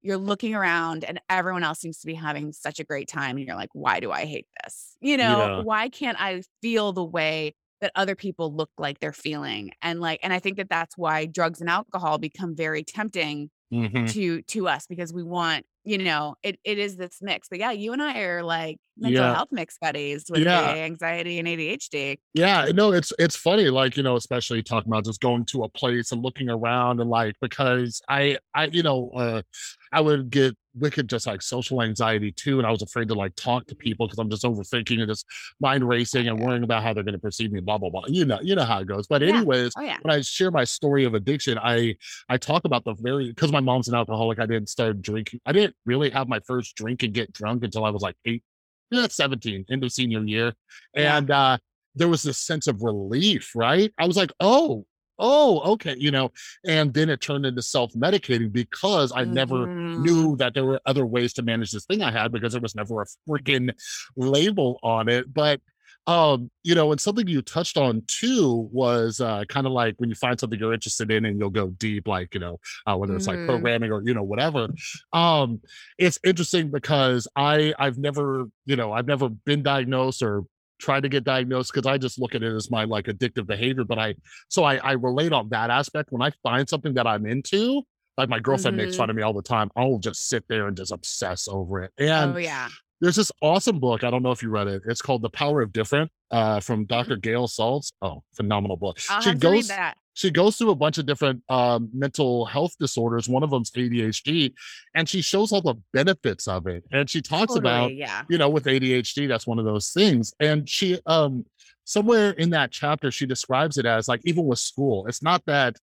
[0.02, 3.36] you're looking around and everyone else seems to be having such a great time.
[3.36, 4.96] And you're like, why do I hate this?
[5.02, 5.60] You know, Yeah.
[5.62, 9.72] why can't I feel the way that other people look like they're feeling?
[9.82, 14.10] And like, and I think that that's why drugs and alcohol become very tempting Mhm.
[14.14, 17.70] to to us because we want you know it, it is this mix but yeah
[17.70, 19.34] you and i are like mental Yeah.
[19.34, 20.50] health mix buddies with Yeah.
[20.50, 25.04] the anxiety and adhd Yeah, no, it's it's funny, like, you know, especially talking about
[25.04, 29.10] just going to a place and looking around and like because I I, you know,
[29.16, 29.42] uh
[29.92, 32.58] I would get wicked just like social anxiety too.
[32.58, 35.26] And I was afraid to like talk to people because I'm just overthinking and just
[35.60, 38.04] mind racing and worrying about how they're gonna perceive me, blah, blah, blah.
[38.06, 39.06] You know, you know how it goes.
[39.08, 39.36] But Yeah.
[39.36, 41.96] anyways, oh yeah when I share my story of addiction, I
[42.28, 44.38] I talk about the very because my mom's an alcoholic.
[44.38, 45.40] I didn't start drinking.
[45.44, 48.44] I didn't really have my first drink and get drunk until I was like eight,
[48.90, 50.52] yeah, 17, into senior year.
[50.94, 51.16] Yeah.
[51.18, 51.58] And uh
[51.96, 53.92] there was this sense of relief, right?
[53.98, 54.86] I was like, oh,
[55.20, 56.32] oh, okay, you know,
[56.66, 59.70] and then it turned into self-medicating because I never Mhm.
[59.96, 62.74] knew that there were other ways to manage this thing I had because there was
[62.74, 63.72] never a freaking
[64.16, 65.32] label on it.
[65.32, 65.60] But
[66.06, 70.08] um, you know, and something you touched on too was uh kind of like when
[70.08, 73.14] you find something you're interested in and you'll go deep, like, you know, uh, whether
[73.14, 73.44] it's like Mhm.
[73.44, 74.68] programming or you know, whatever.
[75.12, 75.60] Um,
[75.98, 80.44] it's interesting because I I've never, you know, I've never been diagnosed or
[80.80, 83.84] tried to get diagnosed because I just look at it as my like addictive behavior.
[83.84, 84.14] But I
[84.48, 86.10] so I, I relate on that aspect.
[86.10, 87.82] When I find something that I'm into,
[88.16, 88.98] like my girlfriend makes Mhm.
[88.98, 91.92] fun of me all the time, I'll just sit there and just obsess over it.
[91.98, 92.68] And oh yeah
[93.00, 94.04] there's this awesome book.
[94.04, 94.82] I don't know if you read it.
[94.86, 97.16] It's called The Power of Different uh, from Dr.
[97.16, 97.22] Mhm.
[97.22, 97.92] Gail Saltz.
[98.02, 98.98] Oh, phenomenal book.
[99.08, 99.94] I'll She have to read goes that.
[100.12, 103.28] she goes through a bunch of different um, mental health disorders.
[103.28, 104.52] One of them's ADHD,
[104.94, 106.84] and she shows all the benefits of it.
[106.92, 108.22] And she talks about yeah.
[108.28, 110.34] you know, with ADHD, that's one of those things.
[110.38, 111.46] And she, um,
[111.84, 115.76] somewhere in that chapter, she describes it as like, even with school, it's not that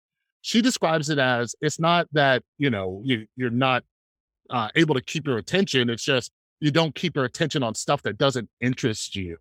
[0.43, 3.83] she describes it as it's not that, you know, you, you're not
[4.51, 5.89] uh, able to keep your attention.
[5.89, 9.39] It's just you don't keep your attention on stuff that doesn't interest you.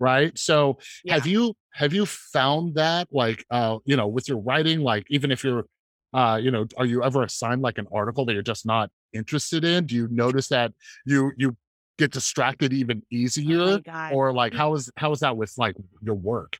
[0.00, 0.36] Right.
[0.38, 1.14] So Yeah.
[1.14, 5.30] have you have you found that like uh, you know, with your writing, like even
[5.30, 5.64] if you're
[6.12, 9.64] uh, you know, are you ever assigned like an article that you're just not interested
[9.64, 9.86] in?
[9.86, 10.72] Do you notice that
[11.06, 11.56] you you
[11.98, 13.78] get distracted even Oh easier?
[13.78, 14.12] God.
[14.12, 16.58] Or like how is how is that with like your work?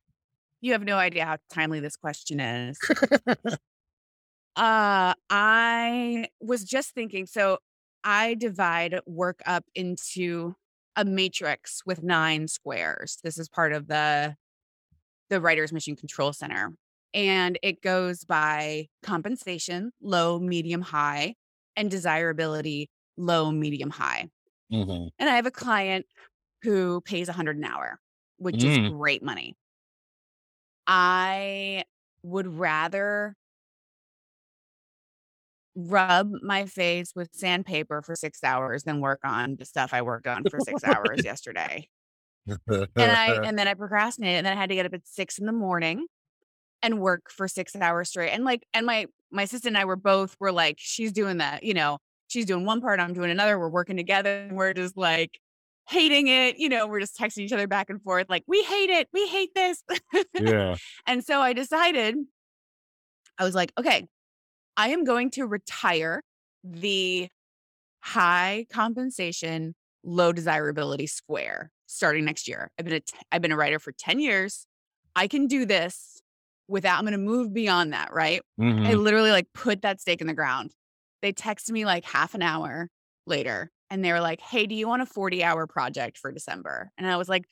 [0.61, 2.79] you have no idea how timely this question is.
[4.57, 7.59] Uh, I was just thinking, so
[8.05, 10.55] I divide work up into
[10.97, 13.19] a matrix with nine squares.
[13.25, 14.37] This is part of the
[15.31, 16.75] the Writer's Mission Control Center.
[17.15, 21.37] And it goes by compensation, low, medium, high,
[21.77, 24.31] and desirability, low, medium, high.
[24.71, 25.11] Mhm.
[25.19, 26.07] And I have a client
[26.63, 28.01] who pays 100 an hour,
[28.39, 28.89] which is Mm.
[28.99, 29.57] great money.
[30.87, 31.85] I
[32.23, 33.37] would rather
[35.77, 40.27] rub my face with sandpaper for six hours than work on the stuff I worked
[40.27, 41.89] on for six hours yesterday.
[42.47, 45.39] And I and then I procrastinated and then I had to get up at six
[45.39, 46.07] in the morning
[46.83, 48.31] and work for six hours straight.
[48.31, 51.65] And like and my my assistant and I were both were like, she's doing that,
[51.65, 53.59] you know, she's doing one part, I'm doing another.
[53.59, 55.39] We're working together and we're just like
[55.89, 56.59] hating it.
[56.59, 59.27] You know, we're just texting each other back and forth, like, we hate it, we
[59.29, 59.83] hate this.
[60.35, 60.77] yeah.
[61.07, 62.17] and so I decided,
[63.39, 64.07] I was like, okay,
[64.77, 66.23] I am going to retire
[66.63, 67.29] the
[68.03, 72.71] high compensation, low desirability square starting next year.
[72.79, 74.67] I've been a t- I've been a writer for 10 years.
[75.17, 76.21] I can do this
[76.69, 78.43] without I'm going to move beyond that, right?
[78.85, 78.95] I Mhm.
[78.95, 80.75] literally like put that stake in the ground.
[81.23, 82.91] They texted me like half an hour
[83.27, 87.07] later and they were like, "Hey, do you want a 40-hour project for December?" And
[87.07, 87.45] I was like,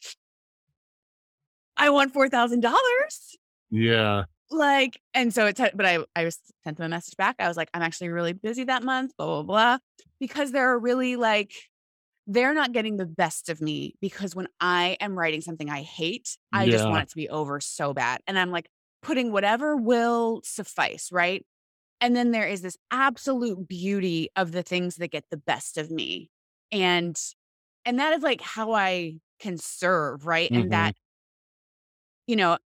[1.76, 3.36] "I want $4,000."
[3.70, 4.24] Yeah.
[4.52, 7.36] Like, and so it, t- but I, I was sent them a message back.
[7.38, 9.78] I was like, I'm actually really busy that month, blah, blah, blah.
[10.20, 11.52] Because they're really like,
[12.26, 16.36] they're not getting the best of me because when I am writing something I hate,
[16.52, 18.20] I just want it to be over so bad.
[18.26, 18.68] And I'm like
[19.02, 21.44] putting whatever will suffice, right?
[22.00, 25.90] And then there is this absolute beauty of the things that get the best of
[25.90, 26.30] me.
[26.72, 27.18] And
[27.84, 30.50] and that is like how I can serve, right?
[30.52, 30.62] Mhm.
[30.62, 30.96] And that
[32.26, 32.58] you know,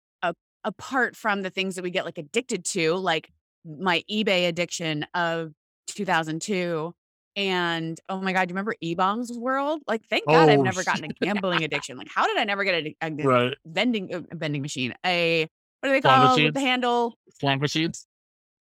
[0.65, 3.32] apart from the things that we get like addicted to, like
[3.63, 5.54] my eBay addiction of
[5.88, 6.93] 2002.
[7.38, 9.82] And oh my God, do you remember eBaum's World?
[9.88, 11.97] Like, thank God I've Oh, never gotten a gambling addiction.
[11.97, 13.58] Like, how did I never get a, a right.
[13.65, 14.93] vending uh, a vending machine?
[15.06, 15.47] A
[15.82, 17.17] what are they called the handle?
[17.39, 18.08] Slot machines?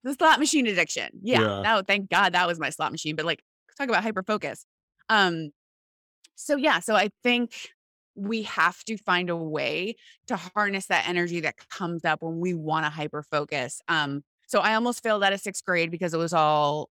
[0.03, 1.09] The slot machine addiction.
[1.23, 1.40] Yeah.
[1.40, 1.62] Yeah.
[1.62, 3.17] No, thank God that was my slot machine.
[3.17, 3.43] But like,
[3.79, 4.67] talk about hyper focus.
[5.09, 5.51] Um,
[6.35, 7.55] so yeah, so I think
[8.14, 9.96] we have to find a way
[10.27, 13.81] to harness that energy that comes up when we want to hyper focus.
[13.88, 16.90] Um, so I almost failed out of sixth grade because it was all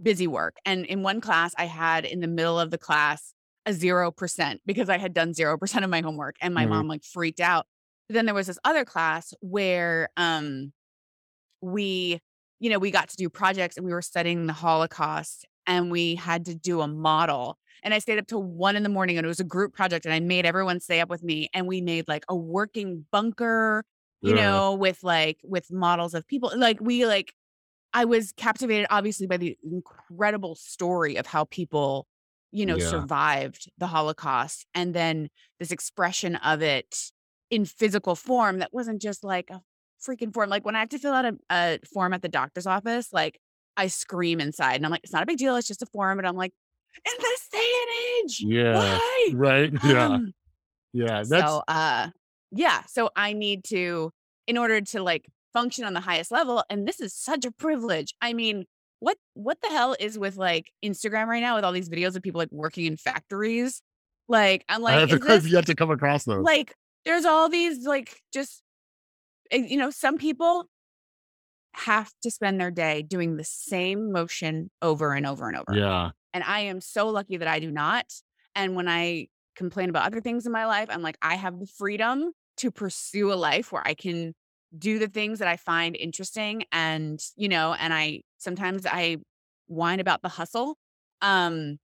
[0.00, 0.56] busy work.
[0.64, 3.34] And in one class, I had in the middle of the class
[3.66, 6.66] a zero percent because I had done zero percent of my homework, and my Mhm.
[6.66, 7.66] mom like freaked out.
[8.08, 10.72] But then there was this other class where um
[11.62, 12.20] we,
[12.60, 16.14] you know, we got to do projects and we were studying the Holocaust and we
[16.16, 17.58] had to do a model.
[17.82, 20.04] And I stayed up till one in the morning and it was a group project
[20.04, 23.84] and I made everyone stay up with me and we made like a working bunker,
[24.20, 24.34] you Yeah.
[24.34, 26.52] know, with like with models of people.
[26.56, 27.32] Like we like
[27.94, 32.06] I was captivated obviously by the incredible story of how people,
[32.52, 32.78] you know, Yeah.
[32.78, 37.10] survived the Holocaust and then this expression of it
[37.50, 39.62] in physical form that wasn't just like a
[40.06, 40.50] freaking form.
[40.50, 43.38] Like when I have to fill out a, a form at the doctor's office, like
[43.76, 45.56] I scream inside and I'm like, it's not a big deal.
[45.56, 46.18] It's just a form.
[46.18, 46.52] And I'm like,
[47.04, 48.74] in this day and age, Yeah.
[48.76, 49.30] why?
[49.34, 49.72] Right.
[49.84, 50.06] Yeah.
[50.06, 50.32] Um,
[50.92, 51.22] Yeah.
[51.28, 52.08] That's so uh
[52.50, 54.10] yeah, so I need to
[54.46, 58.14] in order to like function on the highest level and this is such a privilege.
[58.20, 58.64] I mean,
[59.00, 62.22] what what the hell is with like Instagram right now with all these videos of
[62.22, 63.82] people like working in factories?
[64.28, 66.42] Like I'm like, I have to this yet to come across those.
[66.44, 66.74] like
[67.04, 68.62] there's all these like just
[69.50, 70.66] eh, you know, some people
[71.78, 75.78] have to spend their day doing the same motion over and over and over.
[75.78, 76.10] yeah.
[76.32, 78.06] And I am so lucky that I do not.
[78.54, 81.66] And when I complain about other things in my life, I'm like, I have the
[81.66, 84.34] freedom to pursue a life where I can
[84.76, 86.64] do the things that I find interesting.
[86.72, 89.18] And, you know, and I sometimes I
[89.66, 90.76] whine about the hustle.
[91.22, 91.78] Um,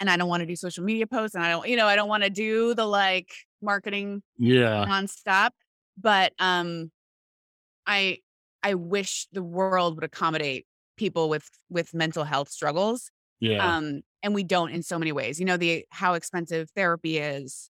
[0.00, 1.96] and I don't want to do social media posts and I don't, you know, I
[1.96, 4.86] don't want to do the like marketing Yeah.
[4.86, 5.50] nonstop.
[5.98, 6.92] But um
[7.86, 8.20] I
[8.64, 13.10] I wish the world would accommodate people with with mental health struggles.
[13.40, 13.76] Yeah.
[13.76, 15.38] Um and we don't in so many ways.
[15.40, 17.70] You know, the how expensive therapy is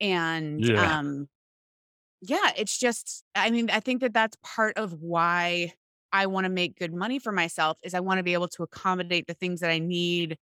[0.00, 0.98] and Yeah.
[0.98, 1.28] um
[2.22, 5.72] yeah, it's just I mean, I think that that's part of why
[6.12, 8.62] I want to make good money for myself is I want to be able to
[8.62, 10.38] accommodate the things that I need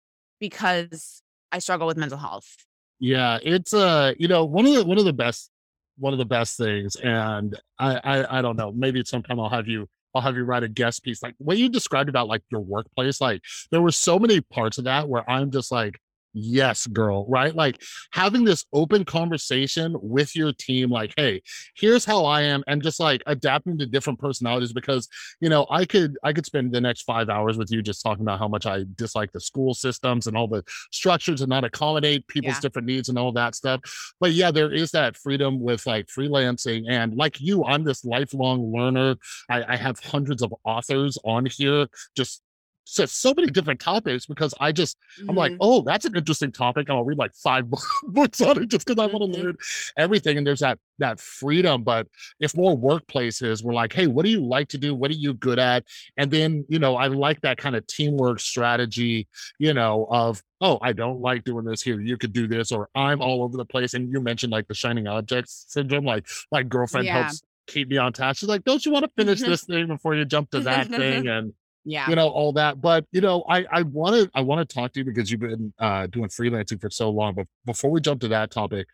[0.41, 2.57] because I struggle with mental health.
[3.01, 3.39] Yeah.
[3.43, 5.51] It's uh, you know, one of the one of the best
[5.99, 6.97] one of the best things.
[6.97, 10.63] And I I, I don't know, maybe sometime I'll have you I'll have you write
[10.63, 11.23] a guest piece.
[11.23, 14.85] Like what you described about like your workplace, like there were so many parts of
[14.85, 15.99] that where I'm just like,
[16.35, 17.55] yes, girl, right?
[17.55, 17.81] Like
[18.13, 21.43] having this open conversation with your team, like, hey,
[21.77, 25.09] here's how I am, and just like adapting to different personalities because
[25.41, 28.23] you know, I could I could spend the next five hours with you just talking
[28.23, 32.27] about how much I dislike the school systems and all the structures and not accommodate
[32.29, 32.61] people's Yeah.
[32.61, 33.81] different needs and all that stuff.
[34.21, 36.85] But yeah, there is that freedom with like freelancing.
[36.89, 39.17] And like you, I'm this lifelong learner.
[39.51, 42.43] I, I have hundreds of authors on here, just
[42.85, 45.59] so, so many different topics because I just I'm like, Mhm.
[45.61, 46.89] oh, that's an interesting topic.
[46.89, 47.65] And I'll read like five
[48.09, 49.43] books on it just because I want to Mhm.
[49.45, 49.57] learn
[49.97, 50.37] everything.
[50.39, 51.83] And there's that that freedom.
[51.83, 52.07] But
[52.41, 54.95] if more workplaces were like, hey, what do you like to do?
[54.95, 55.85] What are you good at?
[56.17, 59.27] And then, you know, I like that kind of teamwork strategy,
[59.59, 62.01] you know, of, oh, I don't like doing this here.
[62.01, 63.95] You could do this, or I'm all over the place.
[63.95, 67.23] And you mentioned like the shining objects syndrome, like my girlfriend Yeah.
[67.25, 68.41] helps keep me on task.
[68.41, 71.27] She's like, don't you want to finish this thing before you jump to that thing?
[71.29, 71.53] And
[71.85, 72.09] Yeah.
[72.09, 74.93] you know all that but you know i i want to i want to talk
[74.93, 78.21] to you because you've been uh doing freelancing for so long but before we jump
[78.23, 78.87] to that topic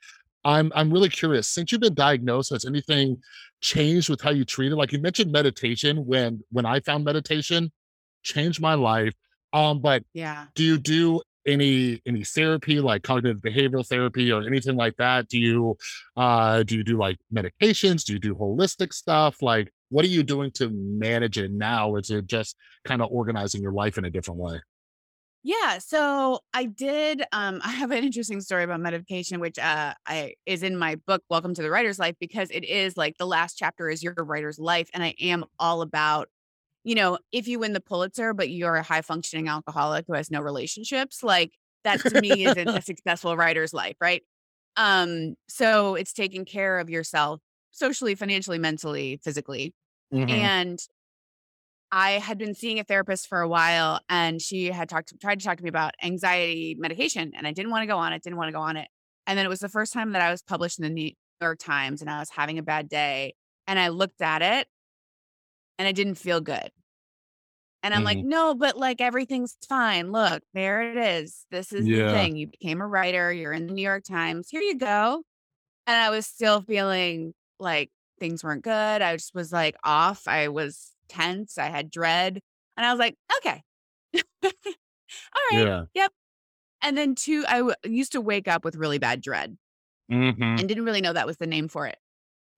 [0.45, 3.17] i'm i'm really curious since you've been diagnosed has anything
[3.61, 7.71] changed with how you treat it like you mentioned meditation when when i found meditation
[8.23, 9.15] changed my life
[9.53, 10.47] um but Yeah.
[10.55, 15.39] do you do any any therapy like cognitive behavioral therapy or anything like that do
[15.39, 15.77] you
[16.17, 20.23] uh do you do like medications do you do holistic stuff like what are you
[20.23, 24.11] doing to manage it now is it just kind of organizing your life in a
[24.11, 24.61] different way
[25.43, 30.35] Yeah, so I did um I have an interesting story about medication which uh I
[30.47, 33.55] is in my book Welcome to the Writer's Life because it is like the last
[33.57, 36.29] chapter is your writer's life and I am all about
[36.85, 40.31] you know, if you win the Pulitzer but you're a high functioning alcoholic who has
[40.31, 41.53] no relationships, like
[41.85, 44.23] that to me isn't a successful writer's life, right?
[44.77, 47.41] Um so it's taking care of yourself
[47.73, 49.75] socially, financially, mentally, physically.
[50.13, 50.51] Mhm.
[50.53, 50.81] And
[51.93, 55.41] I had been seeing a therapist for a while and she had talked to, tried
[55.41, 58.23] to talk to me about anxiety medication and I didn't want to go on it,
[58.23, 58.89] didn't want to go on it.
[59.27, 61.59] And then it was the first time that I was published in the New York
[61.59, 63.35] Times and I was having a bad day
[63.67, 64.69] and I looked at it
[65.79, 66.71] and I didn't feel good.
[67.83, 68.25] And I'm like, Mhm.
[68.25, 70.13] no, but like everything's fine.
[70.13, 71.47] Look, there it is.
[71.51, 72.37] This is the thing.
[72.37, 74.49] You became a writer, you're in the New York Times.
[74.51, 75.23] Here you go.
[75.87, 77.91] And I was still feeling like
[78.21, 79.03] things weren't good.
[79.03, 80.29] I just was like off.
[80.29, 81.59] I was tense.
[81.59, 82.41] I had dread.
[82.77, 83.63] And I was like, okay.
[84.45, 84.51] All
[85.53, 85.67] right.
[85.67, 86.13] yeah Yep.
[86.83, 89.57] And then two, I w- used to wake up with really bad dread
[90.11, 90.61] Mhm.
[90.61, 91.99] and didn't really know that was the name for it.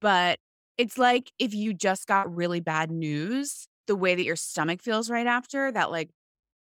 [0.01, 0.41] But
[0.79, 5.11] it's like if you just got really bad news, the way that your stomach feels
[5.11, 6.11] right after, that like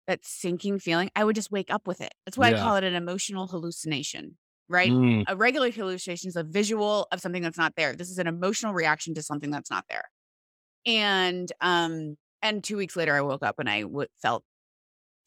[0.08, 2.14] that sinking feeling, I would just wake up with it.
[2.26, 4.38] That's why I call it an emotional hallucination,
[4.70, 4.94] right?
[4.94, 5.26] Mm.
[5.28, 7.94] A regular hallucination is a visual of something that's not there.
[7.96, 10.04] This is an emotional reaction to something that's not there.
[10.86, 14.44] And um and 2 weeks later I woke up and I w- felt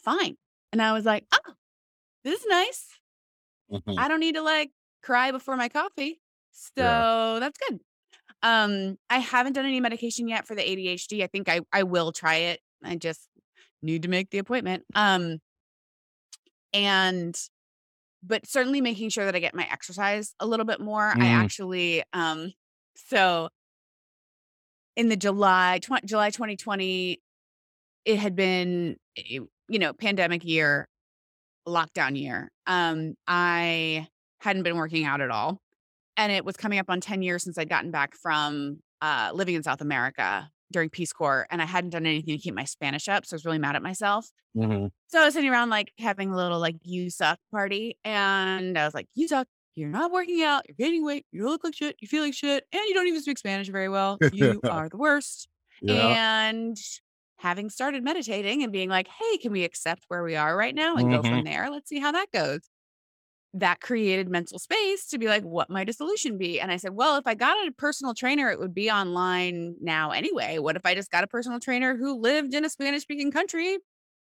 [0.04, 0.38] fine.
[0.74, 1.54] And I was like, "Oh,
[2.24, 2.88] this is nice.
[3.70, 3.98] Mhm.
[3.98, 4.72] I don't need to like
[5.04, 6.22] cry before my coffee.
[6.52, 7.04] So Yeah.
[7.40, 7.80] that's good.
[8.44, 11.24] Um, I haven't done any medication yet for the ADHD.
[11.24, 12.62] I think I I will try it.
[12.84, 13.30] I just
[13.84, 14.86] need to make the appointment.
[14.96, 15.40] Um,
[16.74, 17.36] and
[18.26, 21.10] but certainly making sure that I get my exercise a little bit more.
[21.10, 21.44] I Mm.
[21.44, 22.54] actually um
[22.96, 23.50] so
[24.96, 27.20] in the July tw- July 2020
[28.06, 30.88] it had been you know pandemic year
[31.68, 34.06] lockdown year um i
[34.42, 35.62] hadn't been working out at all
[36.18, 39.56] and it was coming up on 10 years since i'd gotten back from uh living
[39.56, 43.08] in south america during peace corps and i hadn't done anything to keep my spanish
[43.08, 44.28] up so i was really mad at myself.
[44.58, 44.90] Mhm.
[45.08, 48.84] so i was sitting around like having a little like you suck party and i
[48.86, 49.48] was like you suck.
[49.76, 50.66] You're not working out.
[50.68, 51.26] You're gaining weight.
[51.32, 51.96] You look like shit.
[52.00, 52.64] You feel like shit.
[52.72, 54.20] And you don't even speak spanish very well.
[54.32, 55.48] You are the worst.
[55.82, 56.48] Yeah.
[56.50, 56.78] And
[57.38, 60.96] having started meditating and being like, hey, can we accept where we are right now
[60.96, 61.28] and go Mhm.
[61.28, 61.72] from there?
[61.72, 62.60] Let's see how that goes.
[63.56, 66.60] That created mental space to be like, what might a solution be?
[66.60, 70.10] And I said, well, if I got a personal trainer, it would be online now
[70.10, 70.58] anyway.
[70.58, 73.78] What if I just got a personal trainer who lived in a Spanish speaking country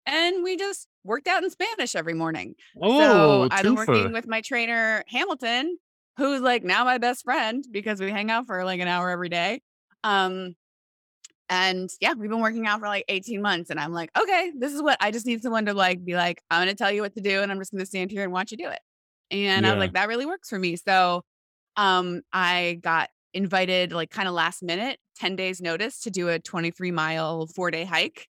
[0.05, 2.55] and we just worked out in Spanish every morning.
[2.82, 5.77] Oh, so I've been working with my trainer Hamilton,
[6.17, 9.29] who's like now my best friend because we hang out for like an hour every
[9.29, 9.61] day.
[10.03, 10.55] Um,
[11.49, 13.69] and yeah, we've been working out for like 18 months.
[13.69, 16.41] And I'm like, okay, this is what I just need someone to like be like,
[16.49, 18.51] I'm gonna tell you what to do, and I'm just gonna stand here and watch
[18.51, 18.79] you do it.
[19.32, 20.75] And I was like, that really works for me.
[20.75, 21.23] So
[21.77, 26.39] um I got invited like kind of last minute, 10 days notice to do a
[26.39, 28.27] 23 mile, four day hike.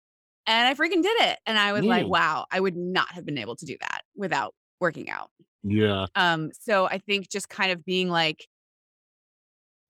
[0.46, 1.38] And I freaking did it.
[1.46, 2.10] And I was like, Mm.
[2.10, 5.30] wow, I would not have been able to do that without working out.
[5.62, 6.06] Yeah.
[6.14, 8.46] Um, so I think just kind of being like,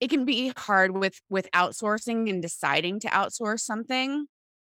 [0.00, 4.26] it can be hard with with outsourcing and deciding to outsource something.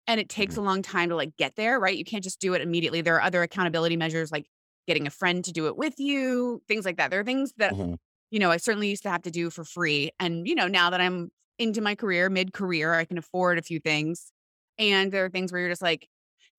[0.08, 1.96] And it takes a long time to like get there, right?
[1.96, 3.02] You can't just do it immediately.
[3.02, 4.46] There are other accountability measures like
[4.86, 7.10] getting a friend to do it with you, things like that.
[7.10, 7.96] There are things that, Mhm.
[8.30, 10.10] you know, I certainly used to have to do for free.
[10.20, 13.62] And, you know, now that I'm into my career, mid career, I can afford a
[13.62, 14.32] few things.
[14.78, 16.08] And there are things where you're just like,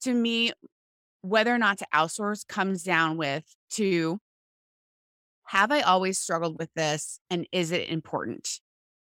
[0.01, 0.51] to me,
[1.21, 4.19] whether or not to outsource comes down with to
[5.47, 8.61] have I always struggled with this and is it important?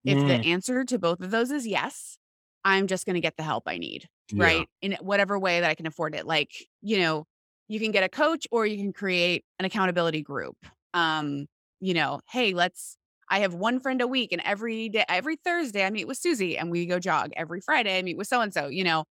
[0.06, 2.18] If the Mm, answer to both of those is yes,
[2.66, 4.64] I'm just going to get the help I need, yeah.
[4.64, 4.70] right?
[4.82, 6.26] In whatever way that I can afford it.
[6.28, 6.52] Like,
[6.82, 7.26] you know,
[7.72, 10.58] you can get a coach or you can create an accountability group.
[10.94, 11.46] Um,
[11.80, 12.98] you know, hey, let's
[13.30, 16.58] I have one friend a week and every day every Thursday I meet with Susie
[16.58, 17.32] and we go jog.
[17.38, 19.06] Every Friday I meet with so and so, you know.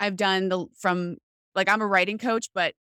[0.00, 1.16] I've done the from
[1.54, 2.74] like I'm a writing coach, but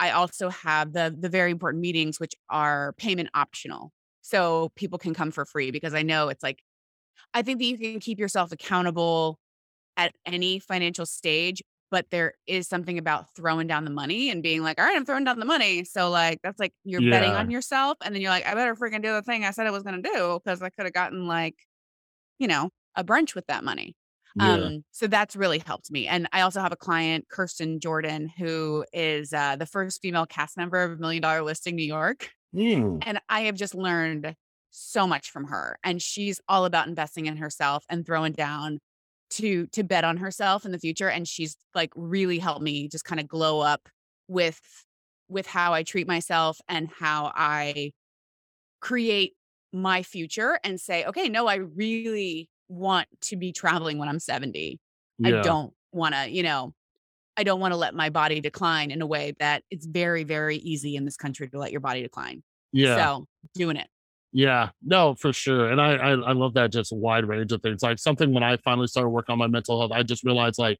[0.00, 3.92] I also have the the very important meetings which are payment optional.
[4.22, 6.58] So people can come for free because I know it's like
[7.32, 9.38] I think that you can keep yourself accountable
[9.96, 14.62] at any financial stage, but there is something about throwing down the money and being
[14.62, 15.84] like, all right, I'm throwing down the money.
[15.84, 17.98] So like that's like you're betting on yourself.
[18.04, 20.02] And then you're like, I better freaking do the thing I said I was gonna
[20.02, 21.56] do because I could have gotten like,
[22.38, 23.96] you know, a brunch with that money.
[24.36, 24.52] Yeah.
[24.52, 26.06] Um, so that's really helped me.
[26.06, 30.56] And I also have a client, Kirsten Jordan, who is uh, the first female cast
[30.56, 32.30] member of Million Dollar Listing New York.
[32.54, 34.34] Mm, And I have just learned
[34.70, 35.78] so much from her.
[35.82, 38.78] And she's all about investing in herself and throwing down
[39.30, 41.08] to to bet on herself in the future.
[41.08, 43.88] And she's like really helped me just kind of glow up
[44.28, 44.60] with
[45.28, 47.92] with how I treat myself and how I
[48.80, 49.34] create
[49.72, 54.78] my future and say, okay, no, I really want to be traveling when I'm 70.
[55.22, 56.72] I don't want to, you know,
[57.36, 60.56] I don't want to let my body decline in a way that it's very, very
[60.56, 62.42] easy in this country to let your body decline.
[62.72, 62.96] Yeah.
[62.96, 63.86] So doing it.
[64.32, 65.70] Yeah, no, for sure.
[65.70, 67.82] And I, I I love that just wide range of things.
[67.82, 70.78] Like something when I finally started working on my mental health, I just realized like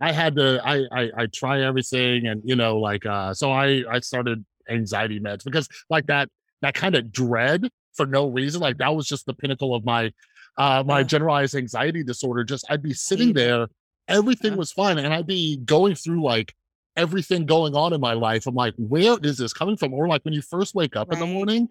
[0.00, 3.82] I had to I I, I try everything and you know, like uh so I
[3.90, 6.28] I started anxiety meds because like that
[6.60, 10.12] that kind of dread for no reason, like that was just the pinnacle of my
[10.56, 11.08] uh my Ugh.
[11.08, 12.44] generalized anxiety disorder.
[12.44, 13.66] Just I'd be sitting there,
[14.06, 14.58] everything Ugh.
[14.58, 16.54] was fine, and I'd be going through like
[16.96, 18.46] everything going on in my life.
[18.46, 19.92] I'm like, where is this coming from?
[19.92, 21.68] Or like when you first wake up in the morning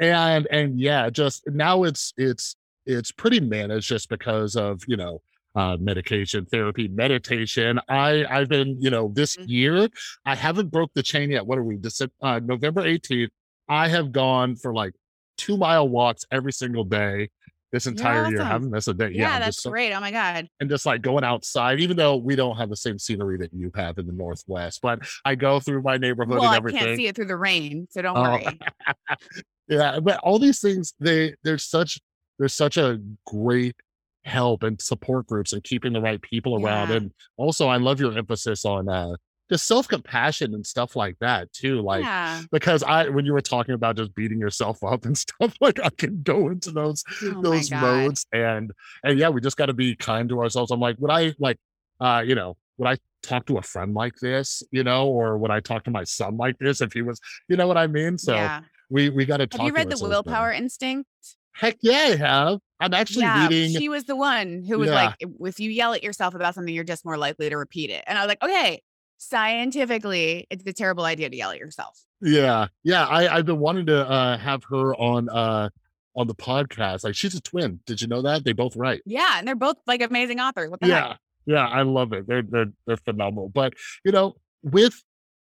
[0.00, 5.20] and and yeah just now it's it's it's pretty managed just because of you know
[5.54, 9.44] uh medication therapy meditation i i've been you know this Mhm.
[9.48, 9.88] year
[10.24, 13.30] i haven't broke the chain yet what are we December, uh, november 18th
[13.68, 14.94] i have gone for like
[15.36, 17.28] two mile walks every single day
[17.72, 18.52] this entire year awesome.
[18.52, 19.92] haven't missed a day Yeah, yeah that's just great.
[19.92, 20.48] Oh my God.
[20.60, 23.70] and just like going outside even though we don't have the same scenery that you
[23.74, 27.06] have in the northwest but i go through my neighborhood Well, and I can't see
[27.08, 28.58] it through the rain, so don't Oh, worry.
[29.70, 32.00] yeah, but all these things, they there's such
[32.38, 33.76] there's such a great
[34.24, 36.90] help and support groups and keeping the right people around.
[36.90, 36.96] Yeah.
[36.96, 39.14] And also I love your emphasis on uh
[39.48, 41.80] just self-compassion and stuff like that too.
[41.80, 42.42] Like yeah.
[42.52, 45.90] because I when you were talking about just beating yourself up and stuff, like I
[45.90, 48.72] can go into those Oh those modes and
[49.04, 50.72] and yeah, we just gotta be kind to ourselves.
[50.72, 51.58] I'm like, would I like
[52.00, 55.50] uh, you know, would I talk to a friend like this, you know, or would
[55.50, 58.16] I talk to my son like this if he was, you know what I mean?
[58.16, 58.62] So yeah.
[58.90, 59.60] We we got to talk.
[59.60, 59.98] Have you read The.
[60.06, 61.08] Willpower Instinct?
[61.52, 62.58] Heck yeah, I have.
[62.78, 63.78] I'm actually yeah, reading.
[63.78, 64.94] she was the one who was Yeah.
[64.94, 68.02] like, if you yell at yourself about something, you're just more likely to repeat it.
[68.06, 68.82] And I was like, okay,
[69.18, 71.98] scientifically, it's a terrible idea to yell at yourself.
[72.22, 73.06] Yeah, yeah.
[73.06, 75.70] I I've been wanting to uh have her on uh
[76.16, 77.04] on the podcast.
[77.04, 77.80] Like she's a twin.
[77.86, 78.44] Did you know that?
[78.44, 79.02] They both write.
[79.06, 80.70] Yeah, and they're both like amazing authors.
[80.70, 81.18] What the heck?
[81.46, 81.68] Yeah, yeah.
[81.68, 82.26] I love it.
[82.26, 83.48] They're they're they're phenomenal.
[83.48, 83.74] But
[84.04, 84.94] you know, with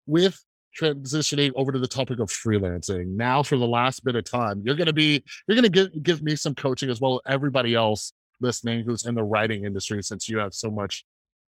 [0.06, 0.38] with
[0.80, 4.74] transitioning over to the topic of freelancing now for the last bit of time, you're
[4.76, 8.84] gonna be you're gonna give give me some coaching as well as everybody else listening
[8.84, 11.04] who's in the writing industry since you have so much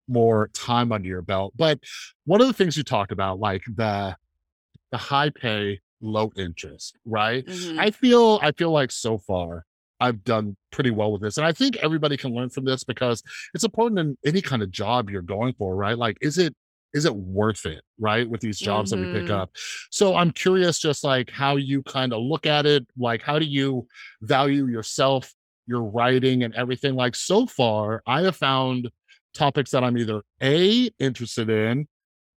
[0.07, 1.53] more time under your belt.
[1.57, 1.79] But
[2.25, 4.15] one of the things you talked about, like the
[4.91, 7.45] the high pay, low interest, right?
[7.45, 7.77] Mhm.
[7.79, 9.65] I feel I feel like so far
[9.99, 11.37] I've done pretty well with this.
[11.37, 13.23] And I think everybody can learn from this because
[13.53, 15.97] it's important in any kind of job you're going for, right?
[15.97, 16.55] Like, is it
[16.93, 18.29] is it worth it, right?
[18.29, 19.35] With these jobs that we pick Mhm.
[19.35, 19.51] up.
[19.91, 23.45] So I'm curious just like how you kind of look at it, like how do
[23.45, 23.87] you
[24.21, 25.33] value yourself,
[25.67, 26.95] your writing and everything?
[26.95, 28.89] Like so far, I have found
[29.33, 31.87] topics that I'm either A interested in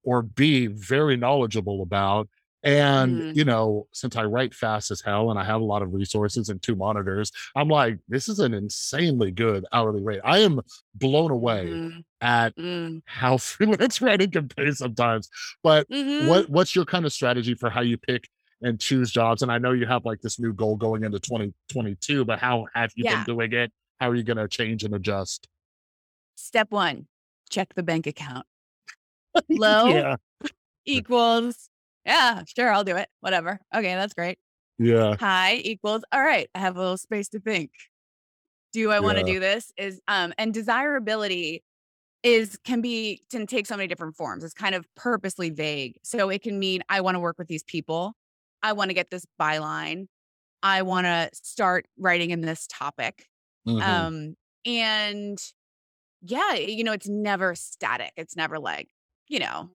[0.04, 2.30] or B very knowledgeable about.
[2.64, 3.34] And, Mhm.
[3.34, 6.50] you know, since I write fast as hell and I have a lot of resources
[6.50, 10.22] and two monitors, I'm like, this is an insanely good hourly rate.
[10.24, 10.62] I am
[10.96, 12.04] blown away Mhm.
[12.22, 13.02] at Mm.
[13.06, 15.30] how freelance writing can pay sometimes.
[15.64, 16.18] But Mhm.
[16.28, 18.28] what what's your kind of strategy for how you pick
[18.62, 19.42] and choose jobs?
[19.44, 22.92] And I know you have like this new goal going into 2022, but how have
[22.96, 23.18] you Yeah.
[23.18, 23.72] been doing it?
[24.00, 25.48] How are you going to change and adjust?
[26.36, 27.08] Step one,
[27.50, 28.46] check the bank account.
[29.50, 30.16] Low Yeah.
[30.86, 31.70] equals,
[32.08, 33.10] yeah, sure, I'll do it.
[33.22, 33.60] Whatever.
[33.76, 34.40] Okay, that's great.
[34.80, 35.16] Yeah.
[35.20, 37.72] High equals, all right, I have a little space to think.
[38.74, 39.72] Do I want to do this?
[39.78, 41.64] Is um and desirability
[42.24, 44.44] is can be can take so many different forms.
[44.44, 45.98] It's kind of purposely vague.
[46.04, 48.14] So it can mean I want to work with these people.
[48.64, 50.08] I want to get this byline.
[50.64, 53.28] I want to start writing in this topic.
[53.68, 53.82] Mhm.
[53.82, 54.36] Um,
[54.66, 55.40] and
[56.22, 58.12] yeah, you know, it's never static.
[58.18, 58.90] It's never like,
[59.30, 59.72] you know,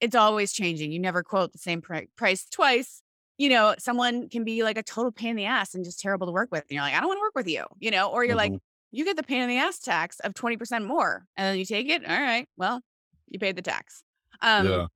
[0.00, 0.92] it's always changing.
[0.92, 3.02] You never quote the same pri- price twice.
[3.38, 6.26] You know, someone can be like a total pain in the ass and just terrible
[6.26, 6.62] to work with.
[6.62, 8.52] And you're like, I don't want to work with you, you know, or you're like,
[8.52, 8.60] Mhm.
[8.92, 11.26] you get the pain in the ass tax of 20% more.
[11.36, 12.02] And then you take it.
[12.08, 12.48] All right.
[12.56, 12.80] Well,
[13.28, 14.02] you paid the tax.
[14.42, 14.86] Um, yeah.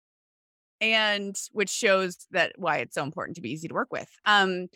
[0.81, 4.09] and which shows that why it's so important to be easy to work with.
[4.25, 4.69] Um,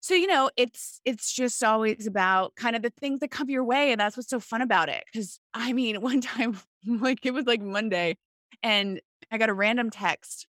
[0.00, 3.64] so you know, it's it's just always about kind of the things that come your
[3.64, 5.02] way, and that's what's so fun about it.
[5.12, 8.16] Because I mean, one time, like it was like Monday,
[8.66, 9.00] and
[9.30, 10.46] I got a random text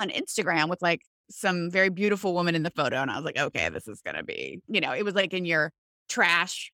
[0.00, 1.00] on Instagram with like
[1.30, 4.22] some very beautiful woman in the photo, and I was like, okay, this is gonna
[4.22, 5.72] be, you know, it was like in your
[6.08, 6.70] trash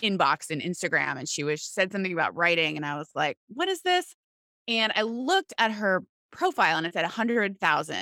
[0.00, 3.68] inbox in Instagram, and she was said something about writing, and I was like, what
[3.68, 4.14] is this?
[4.68, 7.96] And I looked at her profile and it said 100,000.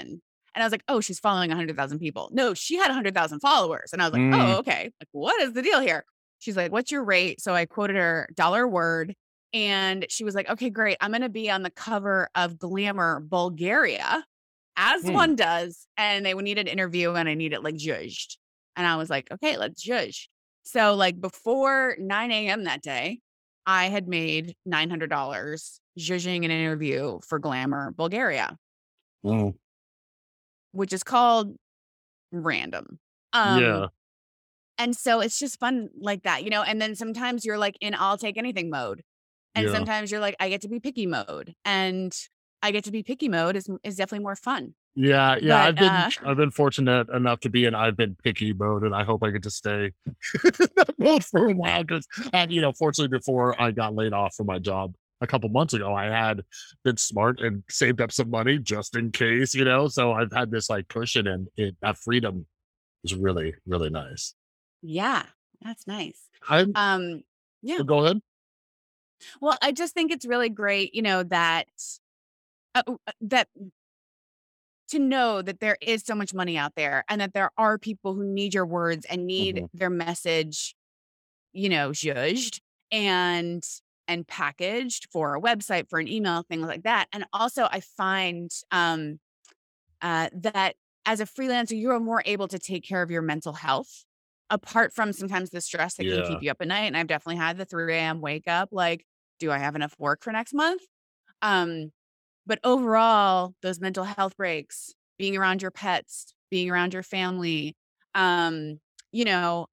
[0.54, 2.28] And I was like, oh, she's following 100,000 people.
[2.32, 3.92] No, she had 100,000 followers.
[3.92, 4.34] And I was like, Mm.
[4.34, 4.90] oh, okay.
[5.00, 6.04] Like, what is the deal here?
[6.38, 7.40] She's like, what's your rate?
[7.40, 9.14] So I quoted her dollar word.
[9.52, 10.96] And she was like, okay, great.
[11.00, 14.24] I'm going to be on the cover of Glamour Bulgaria,
[14.76, 15.12] as Hmm.
[15.12, 15.86] one does.
[15.96, 18.38] And they would need an interview and I need it like judged.
[18.76, 20.30] And I was like, okay, let's judge.
[20.62, 22.64] So, like, before 9 a.m.
[22.64, 23.20] that day,
[23.66, 28.56] I had made $900 judging an interview for Glamour Bulgaria,
[29.24, 29.54] Mm.
[30.72, 31.56] which is called
[32.32, 32.98] random.
[33.32, 33.86] Um, yeah.
[34.78, 36.62] And so it's just fun like that, you know?
[36.62, 39.02] And then sometimes you're like in I'll take anything mode.
[39.54, 39.72] And Yeah.
[39.72, 41.54] sometimes you're like, I get to be picky mode.
[41.64, 42.16] And
[42.62, 44.74] I get to be picky mode is, is definitely more fun.
[44.94, 48.16] Yeah, yeah, But, I've been uh I've been fortunate enough to be in I've been
[48.22, 49.92] picky mode, and I hope I get to stay
[50.42, 51.84] that mode for a while.
[51.84, 55.48] Because, and you know, fortunately, before I got laid off from my job a couple
[55.48, 56.42] months ago, I had
[56.82, 59.86] been smart and saved up some money just in case, you know.
[59.88, 62.46] So I've had this like cushion, and it that freedom
[63.04, 64.34] is really really nice.
[64.82, 65.22] Yeah,
[65.62, 66.20] that's nice.
[66.48, 67.22] I'm Um,
[67.62, 67.78] yeah.
[67.86, 68.20] go ahead.
[69.40, 71.68] Well, I just think it's really great, you know, that
[72.74, 73.48] uh, uh, that
[74.88, 78.14] to know that there is so much money out there and that there are people
[78.14, 79.68] who need your words and need Mhm.
[79.72, 80.74] their message,
[81.52, 82.60] you know, judged
[82.92, 83.64] and
[84.08, 87.08] and packaged for a website, for an email, things like that.
[87.12, 89.20] And also I find um
[90.02, 93.54] uh that as a freelancer, you are more able to take care of your mental
[93.54, 94.04] health
[94.50, 96.86] apart from sometimes the stress that can keep you up at night.
[96.86, 98.20] And I've definitely had the 3 a.m.
[98.20, 99.06] wake up, like,
[99.38, 100.82] do I have enough work for next month?
[101.42, 101.92] Um,
[102.46, 107.76] but overall, those mental health breaks, being around your pets, being around your family,
[108.14, 108.80] um,
[109.12, 109.66] you know,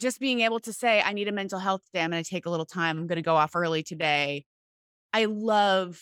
[0.00, 2.02] just being able to say, I need a mental health day.
[2.02, 2.98] I'm going to take a little time.
[2.98, 4.44] I'm going to go off early today.
[5.12, 6.00] I love,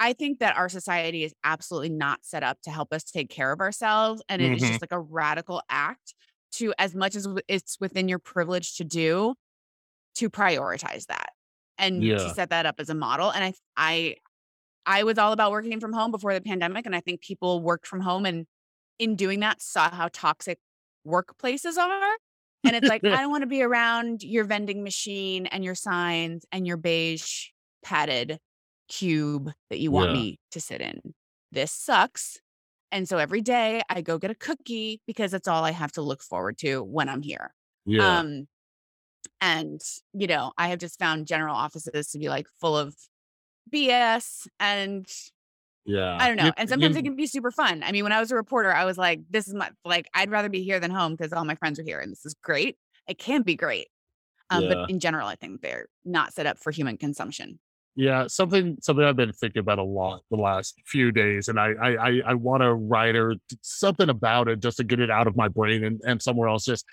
[0.00, 3.52] I think that our society is absolutely not set up to help us take care
[3.52, 4.22] of ourselves.
[4.28, 4.66] And it is Mhm.
[4.66, 6.14] just like a radical act
[6.52, 9.34] to, as much as it's within your privilege to do,
[10.16, 11.30] to prioritize that
[11.78, 12.18] and Yeah.
[12.18, 13.30] to set that up as a model.
[13.30, 14.14] And I, I,
[14.86, 16.86] I was all about working from home before the pandemic.
[16.86, 18.46] And I think people worked from home and
[18.98, 20.58] in doing that saw how toxic
[21.06, 22.16] workplaces are.
[22.64, 26.44] And it's like, I don't want to be around your vending machine and your signs
[26.50, 27.48] and your beige
[27.84, 28.38] padded
[28.88, 30.14] cube that you want Yeah.
[30.14, 31.00] me to sit in.
[31.52, 32.40] This sucks.
[32.90, 36.02] And so every day I go get a cookie because that's all I have to
[36.02, 37.54] look forward to when I'm here.
[37.84, 38.48] Yeah, Um,
[39.40, 39.80] and
[40.12, 42.96] you know, I have just found general offices to be like full of
[43.72, 45.06] BS and
[45.84, 46.18] yeah.
[46.20, 46.46] I don't know.
[46.46, 47.82] You- And sometimes you- it can be super fun.
[47.82, 50.30] I mean, when I was a reporter, I was like, this is my like I'd
[50.30, 52.76] rather be here than home because all my friends are here and this is great.
[53.06, 53.88] It can be great.
[54.50, 54.74] Um, Yeah.
[54.74, 57.58] but in general, I think they're not set up for human consumption.
[57.98, 61.72] Yeah, something something I've been thinking about a lot the last few days, and I
[61.72, 65.34] I I, want to write or something about it just to get it out of
[65.36, 66.64] my brain and, and somewhere else.
[66.64, 66.86] Just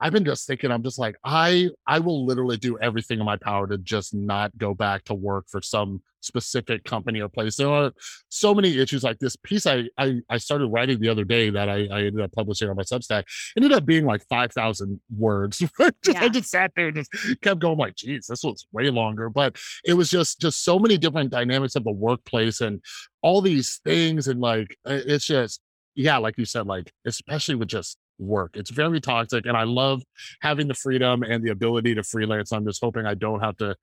[0.00, 3.38] I've been just thinking, I'm just like, I I will literally do everything in my
[3.38, 7.56] power to just not go back to work for some specific company or place.
[7.56, 7.92] There are
[8.28, 11.68] so many issues like this piece I I, I started writing the other day that
[11.68, 13.24] I, I ended up publishing on my Substack.
[13.56, 15.58] Ended up being like five thousand words.
[15.78, 16.22] just, yeah.
[16.22, 19.28] I just sat there and just kept going like, geez, this was way longer.
[19.28, 22.82] But it was just just so many different dynamics of the workplace and
[23.22, 25.60] all these things and like it's just
[25.94, 28.52] yeah, like you said, like especially with just work.
[28.54, 29.46] It's very toxic.
[29.46, 30.02] And I love
[30.40, 32.52] having the freedom and the ability to freelance.
[32.52, 33.74] I'm just hoping I don't have to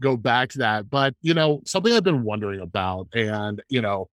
[0.00, 0.90] go back to that.
[0.90, 4.08] But, you know, something I've been wondering about, and, you know,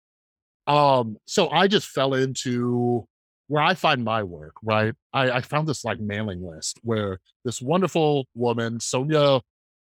[0.67, 3.07] um, so I just fell into
[3.47, 4.93] where I find my work, right?
[5.11, 9.41] I, I found this like mailing list where this wonderful woman, Sonia,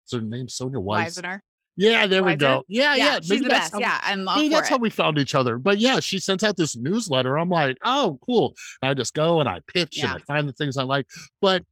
[0.07, 1.21] is her name Sonia Weiss?
[1.21, 1.41] Weiser.
[1.77, 2.65] Yeah, there we go.
[2.67, 3.05] Yeah, yeah.
[3.05, 3.21] yeah.
[3.21, 3.73] She's the best.
[3.73, 4.73] How, yeah, I'm maybe that's it.
[4.73, 5.59] how we found each other.
[5.59, 7.39] But yeah, she sent out this newsletter.
[7.39, 8.55] I'm like, oh, cool.
[8.83, 10.13] And I just go and I pitch yeah.
[10.13, 11.07] and I find the things I like.
[11.41, 11.63] But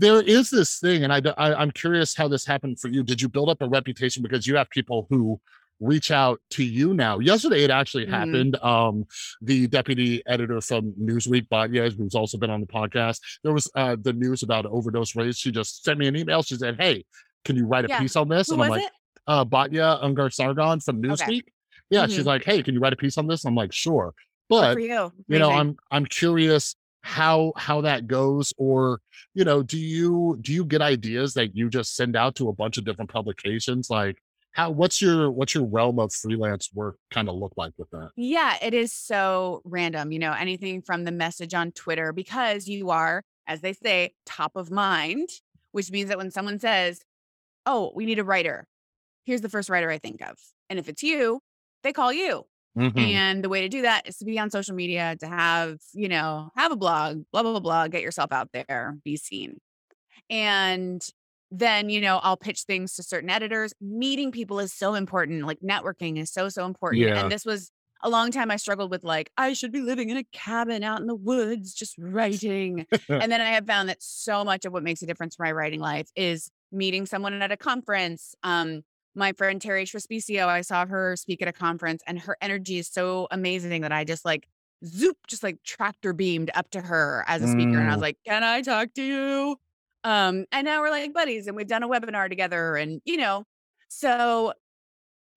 [0.00, 3.02] there is this thing, and I, I I'm curious how this happened for you.
[3.02, 5.40] Did you build up a reputation because you have people who
[5.80, 7.18] reach out to you now.
[7.18, 8.14] Yesterday, it actually mm-hmm.
[8.14, 8.56] happened.
[8.62, 9.06] Um,
[9.40, 13.96] the deputy editor from Newsweek, Batya, who's also been on the podcast, there was uh,
[14.00, 15.38] the news about overdose rates.
[15.38, 16.42] She just sent me an email.
[16.42, 17.04] She said, "Hey,
[17.44, 17.98] can you write a yeah.
[17.98, 18.92] piece on this?" Who and I'm like, it?
[19.26, 21.42] uh, Batya Ungar Sargon from Newsweek.
[21.42, 21.42] Okay.
[21.88, 22.12] Yeah, mm-hmm.
[22.12, 24.14] she's like, "Hey, can you write a piece on this?" I'm like, "Sure,"
[24.48, 25.12] but you.
[25.28, 29.00] you know, I'm I'm curious how how that goes, or
[29.34, 32.52] you know, do you do you get ideas that you just send out to a
[32.52, 33.88] bunch of different publications?
[33.90, 34.18] Like,
[34.52, 38.10] how what's your what's your realm of freelance work kind of look like with that?
[38.16, 40.12] Yeah, it is so random.
[40.12, 44.56] You know, anything from the message on Twitter because you are, as they say, top
[44.56, 45.28] of mind,
[45.72, 47.00] which means that when someone says,
[47.64, 48.66] "Oh, we need a writer,"
[49.24, 50.36] here's the first writer I think of.
[50.68, 51.40] And if it's you,
[51.82, 52.44] they call you.
[52.78, 52.98] Mm-hmm.
[52.98, 56.08] And the way to do that is to be on social media, to have, you
[56.08, 59.58] know, have a blog, blah, blah, blah, blah, get yourself out there, be seen.
[60.28, 61.02] And
[61.50, 63.72] then, you know, I'll pitch things to certain editors.
[63.80, 65.46] Meeting people is so important.
[65.46, 67.02] Like networking is so, so important.
[67.02, 67.20] Yeah.
[67.20, 70.16] And this was a long time I struggled with like, I should be living in
[70.16, 72.86] a cabin out in the woods, just writing.
[73.08, 75.52] and then I have found that so much of what makes a difference for my
[75.52, 78.82] writing life is meeting someone at a conference, um,
[79.14, 82.88] my friend Terri Trespicio, I saw her speak at a conference and her energy is
[82.88, 84.46] so amazing that I just like
[84.84, 87.78] zoop, just like tractor beamed up to her as a speaker.
[87.78, 88.02] And I was mm.
[88.02, 89.56] like, can I talk to you?
[90.04, 93.44] Um, and now we're like buddies and we've done a webinar together and you know,
[93.88, 94.52] so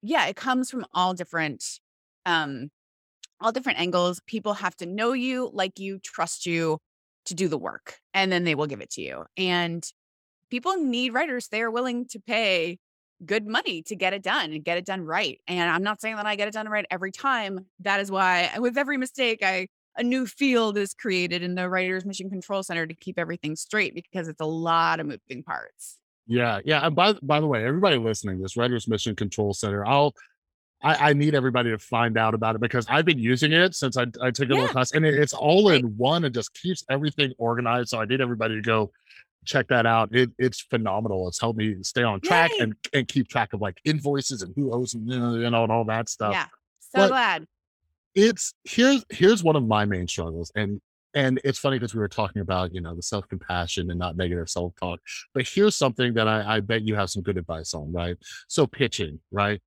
[0.01, 1.63] yeah, it comes from all different
[2.25, 2.69] um
[3.41, 4.21] all different angles.
[4.25, 6.77] People have to know you, like you, trust you
[7.25, 9.25] to do the work, and then they will give it to you.
[9.37, 9.83] And
[10.49, 11.47] people need writers.
[11.49, 12.79] They are willing to pay
[13.25, 15.39] good money to get it done and get it done right.
[15.47, 17.65] And I'm not saying that I get it done right every time.
[17.79, 22.05] That is why with every mistake, I a new field is created in the writers
[22.05, 25.99] mission control center to keep everything straight because it's a lot of moving parts.
[26.25, 26.85] Yeah, yeah.
[26.85, 30.13] And by by the way, everybody listening, this writers mission control center, I'll
[30.83, 33.95] I, I, need everybody to find out about it because I've been using it since
[33.95, 34.59] I, I took a yeah.
[34.59, 37.89] little class and it, it's all in one and just keeps everything organized.
[37.89, 38.91] So I need everybody to go
[39.45, 40.09] check that out.
[40.13, 41.27] It, it's phenomenal.
[41.27, 44.73] It's helped me stay on track and, and keep track of like invoices and who
[44.73, 46.33] owes you know, and all that stuff.
[46.33, 46.45] Yeah.
[46.79, 47.47] So but glad.
[48.15, 50.51] It's here's here's one of my main struggles.
[50.55, 50.79] And
[51.15, 54.49] and it's funny because we were talking about, you know, the self-compassion and not negative
[54.49, 54.99] self-talk.
[55.33, 58.17] But here's something that I, I bet you have some good advice on, right?
[58.47, 59.61] So pitching, right?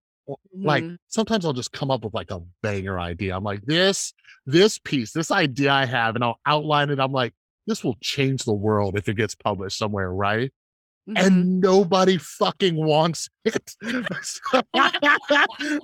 [0.52, 0.94] like mm-hmm.
[1.08, 3.36] sometimes I'll just come up with like a banger idea.
[3.36, 4.12] I'm like, this,
[4.44, 6.98] this piece, this idea I have, and I'll outline it.
[6.98, 7.34] I'm like,
[7.66, 10.52] this will change the world if it gets published somewhere, right?
[11.08, 11.24] Mm-hmm.
[11.24, 13.74] And nobody fucking wants it.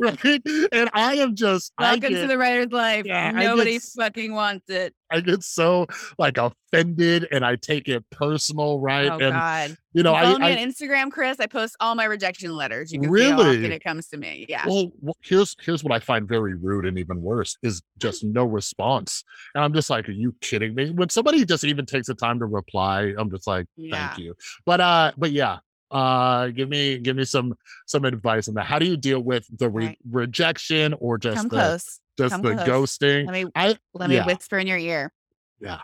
[0.00, 0.42] right?
[0.72, 3.04] And I am just welcome get, to the writer's life.
[3.06, 4.94] Yeah, Nobody get, fucking wants it.
[5.10, 5.86] I get so
[6.18, 9.08] like offended and I take it personal, right?
[9.08, 9.76] Oh and, God.
[9.92, 11.38] You know, you I, me I, on Instagram, Chris.
[11.38, 12.92] I post all my rejection letters.
[12.92, 13.26] You can really?
[13.26, 14.46] see how often it comes to me.
[14.48, 14.64] Yeah.
[14.66, 14.90] Well,
[15.20, 19.22] here's here's what I find very rude and even worse is just no response.
[19.54, 20.90] And I'm just like, are you kidding me?
[20.90, 24.08] When somebody just even takes the time to reply, I'm just like, yeah.
[24.08, 24.34] thank you.
[24.64, 25.58] But uh, but yeah,
[25.92, 27.54] uh give me give me some
[27.86, 28.64] some advice on that.
[28.64, 29.98] How do you deal with the re- right.
[30.10, 32.00] rejection or just Come the close.
[32.18, 32.98] just Come the close.
[32.98, 33.26] ghosting?
[33.26, 34.26] Let me I, let me yeah.
[34.26, 35.12] whisper in your ear.
[35.60, 35.80] Yeah.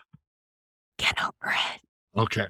[0.97, 1.81] Get over it.
[2.19, 2.47] Okay.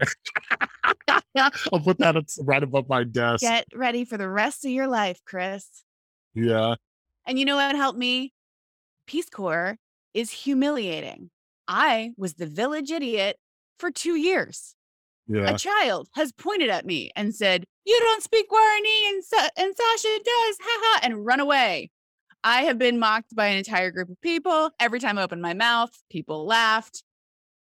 [1.37, 3.43] I'll put that right above my desk.
[3.43, 5.85] Get ready for the rest of your life chris.
[6.35, 6.77] Yeah.
[7.27, 8.33] And you know what helped me?
[9.07, 9.77] Peace corps
[10.15, 11.31] is humiliating.
[11.67, 13.37] I was the village idiot
[13.79, 14.75] for two years
[15.29, 15.55] Yeah.
[15.55, 19.75] A child has pointed at me and said, You don't speak Guarani and, Sa- and
[19.77, 21.91] Sasha does, haha, and run away.
[22.45, 24.71] I have been mocked by an entire group of people.
[24.81, 27.03] Every time I opened my mouth, people laughed.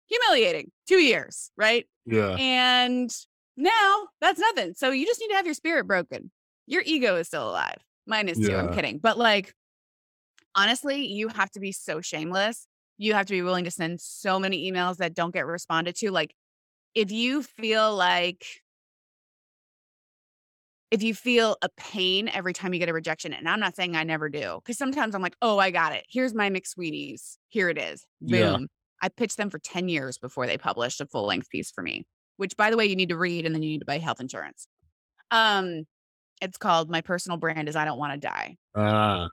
[0.08, 0.72] Humiliating.
[0.88, 1.86] Two years, right?
[2.06, 2.36] Yeah.
[2.38, 3.10] And
[3.58, 4.74] now that's nothing.
[4.76, 6.32] So you just need to have your spirit broken.
[6.68, 7.78] Your ego is still alive.
[8.08, 8.56] Mine is too.
[8.56, 8.98] I'm kidding.
[8.98, 9.54] But like,
[10.56, 12.68] honestly, you have to be so shameless.
[12.98, 16.12] You have to be willing to send so many emails that don't get responded to.
[16.12, 16.34] Like,
[16.96, 18.46] if you feel like,
[20.90, 23.96] if you feel a pain every time you get a rejection, and I'm not saying
[23.96, 26.06] I never do, because sometimes I'm like, oh, I got it.
[26.10, 27.38] Here's my McSweeney's.
[27.48, 28.06] Here it is.
[28.20, 28.32] Boom.
[28.32, 28.58] Yeah.
[29.02, 32.06] I pitched them for 10 years before they published a full length piece for me,
[32.38, 34.20] which by the way, you need to read and then you need to buy health
[34.20, 34.68] insurance.
[35.32, 35.86] Um,
[36.42, 38.58] it's called My Personal Brand is I Don't Want to Die.
[38.76, 39.30] Ah,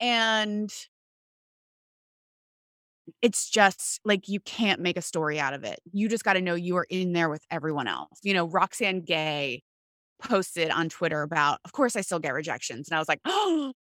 [0.00, 0.70] And
[3.22, 5.78] it's just like you can't make a story out of it.
[5.92, 8.18] You just got to know you are in there with everyone else.
[8.22, 9.62] You know, Roxane Gay
[10.20, 12.88] posted on Twitter about, of course, I still get rejections.
[12.88, 13.72] And I was like, oh,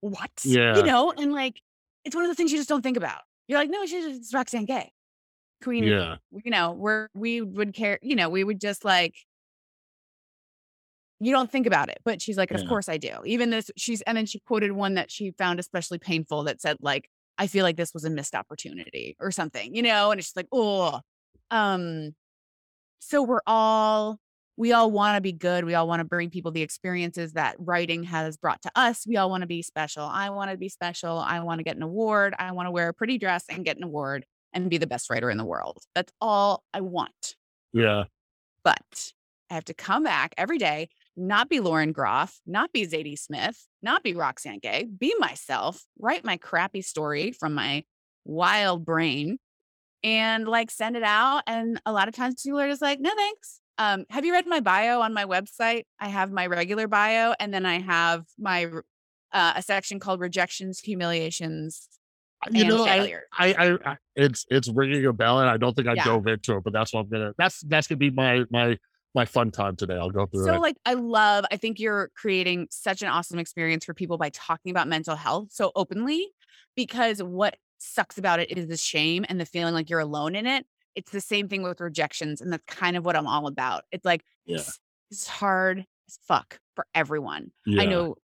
[0.00, 0.30] what?
[0.44, 0.76] Yeah.
[0.76, 1.60] You know, and like,
[2.04, 3.20] it's one of the things you just don't think about.
[3.48, 4.92] You're like, no, she's just Roxane Gay.
[5.62, 6.16] Queen, yeah.
[6.44, 9.14] you know, we're, we would care, you know, we would just like,
[11.20, 12.68] you don't think about it, but she's like, of Yeah.
[12.68, 13.14] course I do.
[13.24, 16.76] Even this, she's, and then she quoted one that she found especially painful that said,
[16.80, 17.08] like,
[17.38, 20.36] I feel like this was a missed opportunity or something, you know, and it's just
[20.36, 21.00] like, oh,
[21.50, 22.14] um,
[23.00, 24.18] so we're all,
[24.56, 25.64] we all want to be good.
[25.64, 29.04] We all want to bring people the experiences that writing has brought to us.
[29.06, 30.04] We all want to be special.
[30.04, 31.18] I want to be special.
[31.18, 32.34] I want to get an award.
[32.38, 35.10] I want to wear a pretty dress and get an award and be the best
[35.10, 35.78] writer in the world.
[35.94, 37.34] That's all I want.
[37.72, 38.04] Yeah.
[38.62, 39.12] But
[39.50, 43.66] I have to come back every day, not be Lauren Groff, not be Zadie Smith,
[43.82, 47.84] not be Roxane Gay, be myself, write my crappy story from my
[48.24, 49.38] wild brain
[50.02, 51.42] and like send it out.
[51.46, 53.60] And a lot of times people are just like, no, thanks.
[53.78, 55.84] Um, have you read my bio on my website?
[55.98, 58.66] I have my regular bio and then I have my
[59.32, 61.88] uh, a section called rejections, humiliations,
[62.50, 62.84] You and know.
[62.84, 66.04] I, I, I, it's it's ringing a bell, and I don't think I Yeah.
[66.04, 67.32] dove into it, but that's what I'm gonna.
[67.36, 68.78] That's that's gonna be my my
[69.14, 69.94] my fun time today.
[69.94, 70.60] I'll go through So it.
[70.60, 74.70] like I love I think you're creating such an awesome experience for people by talking
[74.70, 76.28] about mental health so openly
[76.76, 80.46] because what sucks about it is the shame and the feeling like you're alone in
[80.46, 80.66] it.
[80.94, 83.84] It's the same thing with rejections and that's kind of what I'm all about.
[83.92, 84.56] It's like Yeah.
[84.58, 84.78] this
[85.10, 87.52] is hard as fuck for everyone.
[87.66, 87.82] yeah.
[87.82, 88.16] I know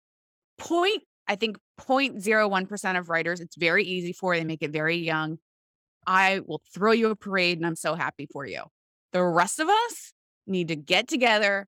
[0.58, 5.38] point I think 0.01% of writers it's very easy for they make it very young.
[6.06, 8.62] I will throw you a parade and I'm so happy for you.
[9.12, 10.12] The rest of us
[10.50, 11.66] need to get together,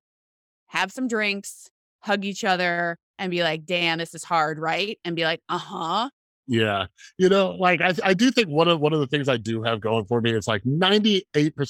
[0.69, 1.71] have some drinks,
[2.01, 6.11] hug each other and be like, "Damn, this is hard, right?" And be like, "Uh-huh."
[6.49, 6.87] Yeah.
[7.19, 9.63] You know, like I, I do think one of one of the things I do
[9.63, 11.23] have going for me is like 98%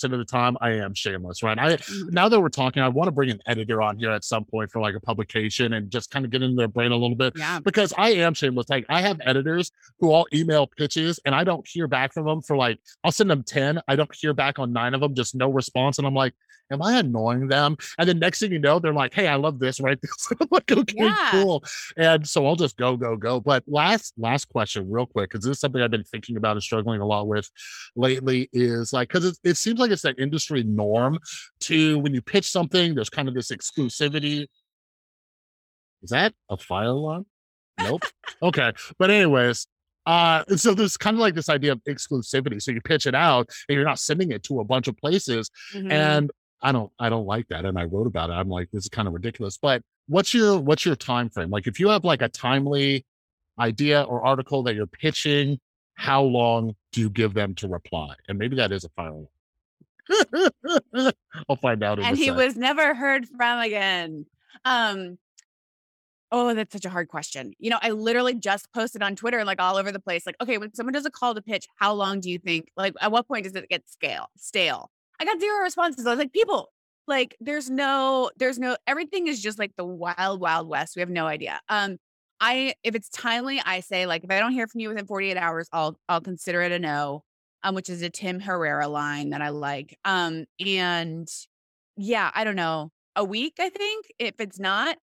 [0.05, 1.59] of the time I am shameless, right?
[1.59, 2.11] I mm.
[2.11, 4.71] now that we're talking, I want to bring an editor on here at some point
[4.71, 7.35] for like a publication and just kind of get in their brain a little bit
[7.37, 7.61] Yeah.
[7.61, 8.69] because I am shameless.
[8.71, 9.71] Like I have editors
[10.01, 13.31] who all email pitches and I don't hear back from them for like I'll send
[13.31, 13.81] them 10.
[13.89, 15.99] I don't hear back on nine of them, just no response.
[15.99, 16.35] And I'm like,
[16.71, 17.77] am I annoying them?
[17.99, 19.99] And then next thing you know, they're like, hey, I love this, right?
[20.41, 21.29] I'm like, okay, Yeah.
[21.31, 21.63] cool.
[21.97, 23.41] And so I'll just go, go, go.
[23.41, 26.63] But last, last question, real quick, because this is something I've been thinking about and
[26.63, 27.49] struggling a lot with
[27.97, 31.19] lately is like, because it, it seems like it's that industry norm
[31.61, 34.47] to when you pitch something, there's kind of this exclusivity.
[36.03, 37.27] Is that a fire alarm?
[37.81, 38.03] Nope.
[38.43, 38.73] okay.
[38.99, 39.67] But, anyways,
[40.07, 42.61] uh, and so there's kind of like this idea of exclusivity.
[42.61, 45.51] So you pitch it out and you're not sending it to a bunch of places.
[45.75, 45.91] Mhm.
[45.93, 47.65] And I don't I don't like that.
[47.65, 48.35] And I wrote about it.
[48.35, 49.59] I'm like, this is kind of ridiculous.
[49.59, 51.51] But what's your what's your time frame?
[51.51, 53.05] Like if you have like a timely
[53.59, 55.59] idea or article that you're pitching,
[55.95, 58.15] how long do you give them to reply?
[58.29, 59.29] And maybe that is a alarm.
[61.49, 62.37] I'll find out in and he sec.
[62.37, 64.27] was never heard from again.
[64.65, 65.19] Um
[66.35, 67.53] Oh, that's such a hard question.
[67.59, 70.57] You know, I literally just posted on Twitter, like all over the place, like, okay,
[70.57, 72.69] when someone does a call to pitch, how long do you think?
[72.75, 74.91] Like, at what point does it get scale stale?
[75.21, 76.07] I got zero responses.
[76.07, 76.73] I was like, people,
[77.07, 80.97] like, there's no, there's no, everything is just like the wild, wild west.
[80.97, 81.61] We have no idea.
[81.69, 81.99] Um,
[82.43, 85.37] I, if it's timely, I say like, if I don't hear from you within 48
[85.39, 87.23] hours, I'll, I'll consider it a no.
[87.65, 89.97] Um, which is a Tim Herrera line that I like.
[90.05, 91.29] Um, and
[91.97, 94.99] yeah, I don't know, a week, I think, if it's not,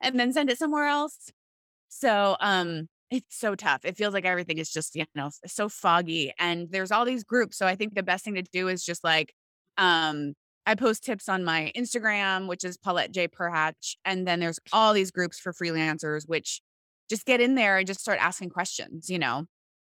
[0.00, 1.30] and then send it somewhere else.
[1.88, 3.84] So, um, it's so tough.
[3.84, 7.56] It feels like everything is just, you know, so foggy and there's all these groups.
[7.56, 9.32] So I think the best thing to do is just like,
[9.78, 10.34] um,
[10.66, 13.28] I post tips on my Instagram, which is Paulette J.
[13.28, 13.96] Perhach.
[14.04, 16.60] And then there's all these groups for freelancers, which
[17.08, 19.46] just get in there and just start asking questions, you know?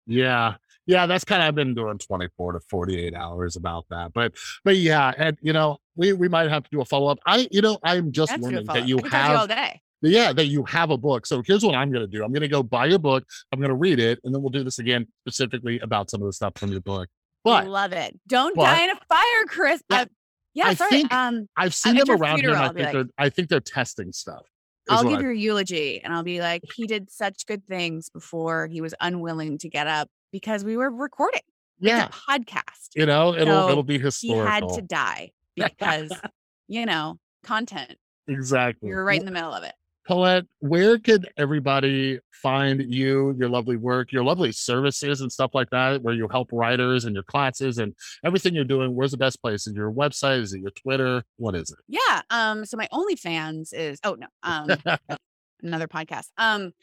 [0.07, 0.55] Yeah.
[0.85, 4.13] yeah, that's kind of I've been doing 24 to 48 hours about that.
[4.13, 4.33] But
[4.65, 7.19] but yeah, and you know, we we might have to do a follow-up.
[7.25, 9.81] I, you know, I'm just That's learning that you could you all have day.
[10.01, 11.25] yeah, that you have a book.
[11.25, 12.23] So here's what I'm gonna do.
[12.23, 14.79] I'm gonna go buy your book, I'm gonna read it, and then we'll do this
[14.79, 17.07] again specifically about some of the stuff from your book.
[17.45, 18.19] But I Love it.
[18.27, 19.81] Don't but- die in a fire, Chris.
[19.89, 20.05] Yeah,
[20.53, 20.89] yeah, I sorry.
[20.91, 23.59] think um, I've seen them around here, funeral, I think like- they're I think they're
[23.59, 24.45] testing stuff.
[24.89, 28.67] I'll give I- your eulogy and I'll be like, he did such good things before
[28.67, 31.41] he was unwilling to get up because we were recording.
[31.79, 32.89] yeah, It's a podcast.
[32.95, 34.43] you know, it'll So it'll be historical.
[34.45, 36.11] He had to die because,
[36.67, 37.95] you know, content.
[38.27, 38.89] exactly.
[38.89, 39.73] You were right in the middle of it.
[40.05, 45.69] Paulette, where could everybody find you, your lovely work, your lovely services and stuff like
[45.69, 47.93] that, where you help writers and your classes and
[48.25, 48.95] everything you're doing?
[48.95, 49.65] Where's the best place?
[49.65, 50.41] Is it your website?
[50.41, 51.23] Is it your Twitter?
[51.37, 51.79] What is it?
[51.87, 52.21] Yeah.
[52.29, 54.69] Um, so my OnlyFans is oh no, um
[55.61, 56.27] another podcast.
[56.37, 56.73] Um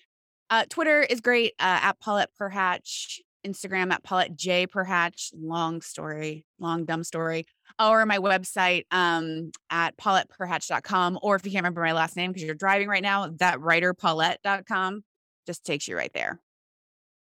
[0.48, 6.44] uh Twitter is great, uh at Paulette Perhach, Instagram at Paulette J Perhach, long story,
[6.58, 7.46] long dumb story.
[7.78, 11.18] Or my website um at pauletteperhach.com.
[11.22, 15.04] Or if you can't remember my last name because you're driving right now, that writerpaulette.com
[15.46, 16.40] just takes you right there.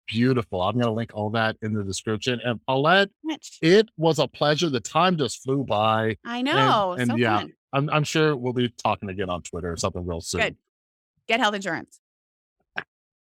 [0.06, 0.62] Beautiful.
[0.62, 2.40] I'm going to link all that in the description.
[2.44, 4.70] And Paulette, Mitch, it was a pleasure.
[4.70, 6.16] The time just flew by.
[6.24, 6.92] I know.
[6.98, 7.44] and so yeah.
[7.72, 10.40] I'm, I'm sure we'll be talking again on Twitter or something real soon.
[10.40, 10.56] Good.
[11.26, 12.00] Get health insurance.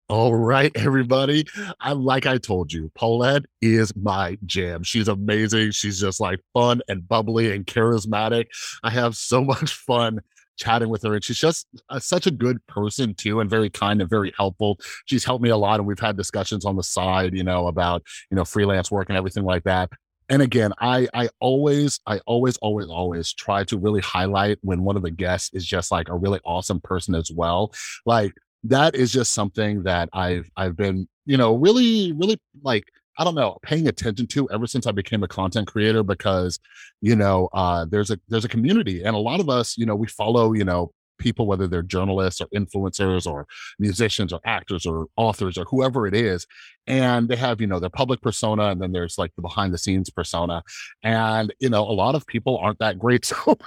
[0.07, 1.45] All right, everybody.
[1.79, 4.83] I like I told you, Paulette is my jam.
[4.83, 5.71] She's amazing.
[5.71, 8.45] She's just like fun and bubbly and charismatic.
[8.83, 10.21] I have so much fun
[10.57, 13.99] chatting with her, and she's just uh, such a good person too, and very kind
[13.99, 14.79] and very helpful.
[15.05, 18.03] She's helped me a lot, and we've had discussions on the side, you know, about
[18.29, 19.89] you know freelance work and everything like that.
[20.29, 24.97] And again, I I always I always always always try to really highlight when one
[24.97, 27.73] of the guests is just like a really awesome person as well.
[28.05, 28.33] Like
[28.69, 32.85] that is just something that I've I've been, you know, really, really like,
[33.17, 36.59] I don't know, paying attention to ever since I became a content creator because,
[37.01, 39.95] you know, uh there's a there's a community and a lot of us, you know,
[39.95, 43.47] we follow, you know, people, whether they're journalists or influencers or
[43.79, 46.45] musicians or actors or authors or whoever it is.
[46.87, 49.77] And they have, you know, their public persona and then there's like the behind the
[49.77, 50.63] scenes persona.
[51.03, 53.25] And, you know, a lot of people aren't that great.
[53.35, 53.57] So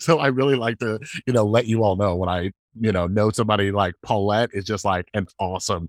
[0.00, 3.06] so I really like to, you know, let you all know when I, you know,
[3.06, 5.88] know somebody like Paulette is just like an awesome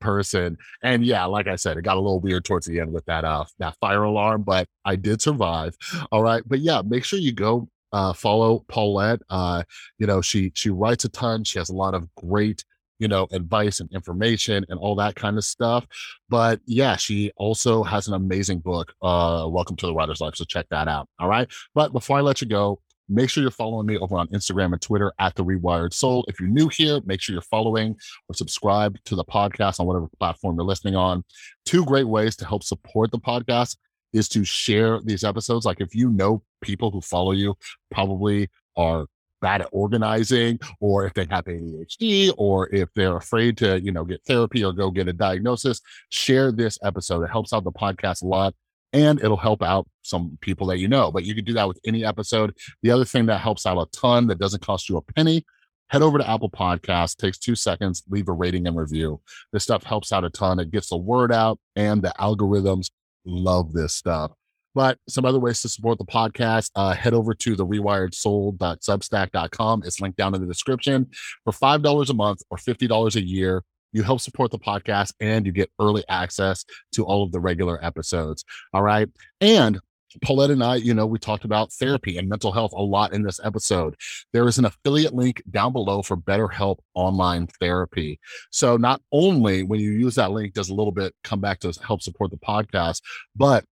[0.00, 0.56] person.
[0.82, 3.24] And yeah, like I said, it got a little weird towards the end with that
[3.24, 5.76] uh that fire alarm, but I did survive.
[6.10, 6.42] All right.
[6.46, 9.20] But yeah, make sure you go uh follow Paulette.
[9.28, 9.62] Uh,
[9.98, 12.64] you know, she she writes a ton, she has a lot of great
[13.00, 15.86] you know, advice and information and all that kind of stuff.
[16.28, 20.36] But yeah, she also has an amazing book, uh, Welcome to the Writer's Life.
[20.36, 21.08] So check that out.
[21.18, 21.48] All right.
[21.74, 22.78] But before I let you go,
[23.08, 26.24] make sure you're following me over on Instagram and Twitter at the Rewired Soul.
[26.28, 27.96] If you're new here, make sure you're following
[28.28, 31.24] or subscribe to the podcast on whatever platform you're listening on.
[31.64, 33.76] Two great ways to help support the podcast
[34.12, 35.64] is to share these episodes.
[35.64, 37.56] Like if you know people who follow you
[37.90, 39.06] probably are
[39.40, 44.04] bad at organizing or if they have ADHD or if they're afraid to, you know,
[44.04, 45.80] get therapy or go get a diagnosis,
[46.10, 47.22] share this episode.
[47.22, 48.54] It helps out the podcast a lot
[48.92, 51.10] and it'll help out some people that you know.
[51.10, 52.54] But you can do that with any episode.
[52.82, 55.44] The other thing that helps out a ton that doesn't cost you a penny,
[55.88, 59.20] head over to Apple Podcasts, takes two seconds, leave a rating and review.
[59.52, 60.58] This stuff helps out a ton.
[60.58, 62.90] It gets the word out, and the algorithms
[63.30, 64.32] love this stuff.
[64.74, 69.82] But some other ways to support the podcast, uh, head over to the rewiredsoul.substack.com.
[69.84, 71.10] It's linked down in the description.
[71.44, 75.50] For $5 a month or $50 a year, you help support the podcast and you
[75.52, 78.44] get early access to all of the regular episodes.
[78.72, 79.08] All right.
[79.40, 79.80] And
[80.22, 83.22] Paulette and I, you know, we talked about therapy and mental health a lot in
[83.22, 83.94] this episode.
[84.32, 88.18] There is an affiliate link down below for BetterHelp online therapy.
[88.50, 91.72] So not only when you use that link does a little bit come back to
[91.82, 93.02] help support the podcast,
[93.36, 93.64] but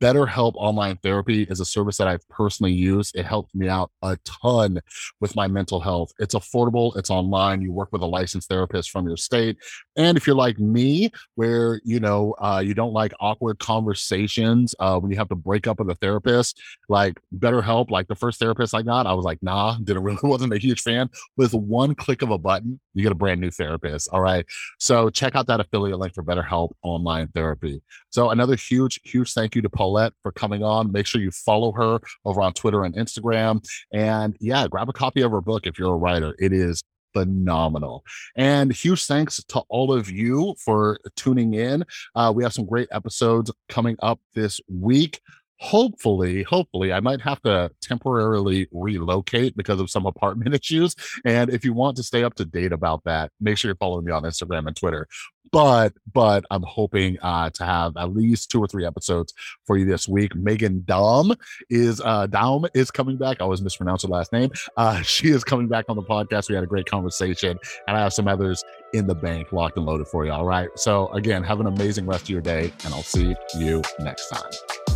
[0.00, 3.16] BetterHelp Online Therapy is a service that I've personally used.
[3.16, 4.80] It helped me out a ton
[5.20, 6.12] with my mental health.
[6.18, 7.62] It's affordable, it's online.
[7.62, 9.56] You work with a licensed therapist from your state.
[9.96, 14.98] And if you're like me, where you know uh, you don't like awkward conversations uh,
[14.98, 18.74] when you have to break up with a therapist, like BetterHelp, like the first therapist
[18.74, 21.08] I got, I was like, nah, didn't really wasn't a huge fan.
[21.36, 24.08] With one click of a button, you get a brand new therapist.
[24.12, 24.44] All right.
[24.78, 27.82] So check out that affiliate link for BetterHelp Online Therapy.
[28.10, 30.92] So another huge, huge thank you to Paulette for coming on.
[30.92, 33.64] Make sure you follow her over on Twitter and Instagram.
[33.92, 36.34] And yeah, grab a copy of her book if you're a writer.
[36.38, 38.04] It is phenomenal.
[38.36, 41.84] And huge thanks to all of you for tuning in.
[42.14, 45.20] Uh, we have some great episodes coming up this week.
[45.60, 50.96] Hopefully, hopefully, I might have to temporarily relocate because of some apartment issues.
[51.26, 54.06] And if you want to stay up to date about that, make sure you're following
[54.06, 55.06] me on Instagram and Twitter.
[55.52, 59.34] But but I'm hoping uh, to have at least two or three episodes
[59.66, 60.32] for you this week.
[60.32, 61.36] Meghan Daum
[61.68, 63.38] is uh Daum is coming back.
[63.40, 64.50] I always mispronounce her last name.
[64.76, 66.48] Uh, she is coming back on the podcast.
[66.48, 69.84] We had a great conversation, and I have some others in the bank locked and
[69.84, 70.32] loaded for you.
[70.32, 70.68] All right.
[70.76, 74.89] So again, have an amazing rest of your day, and I'll see you next time.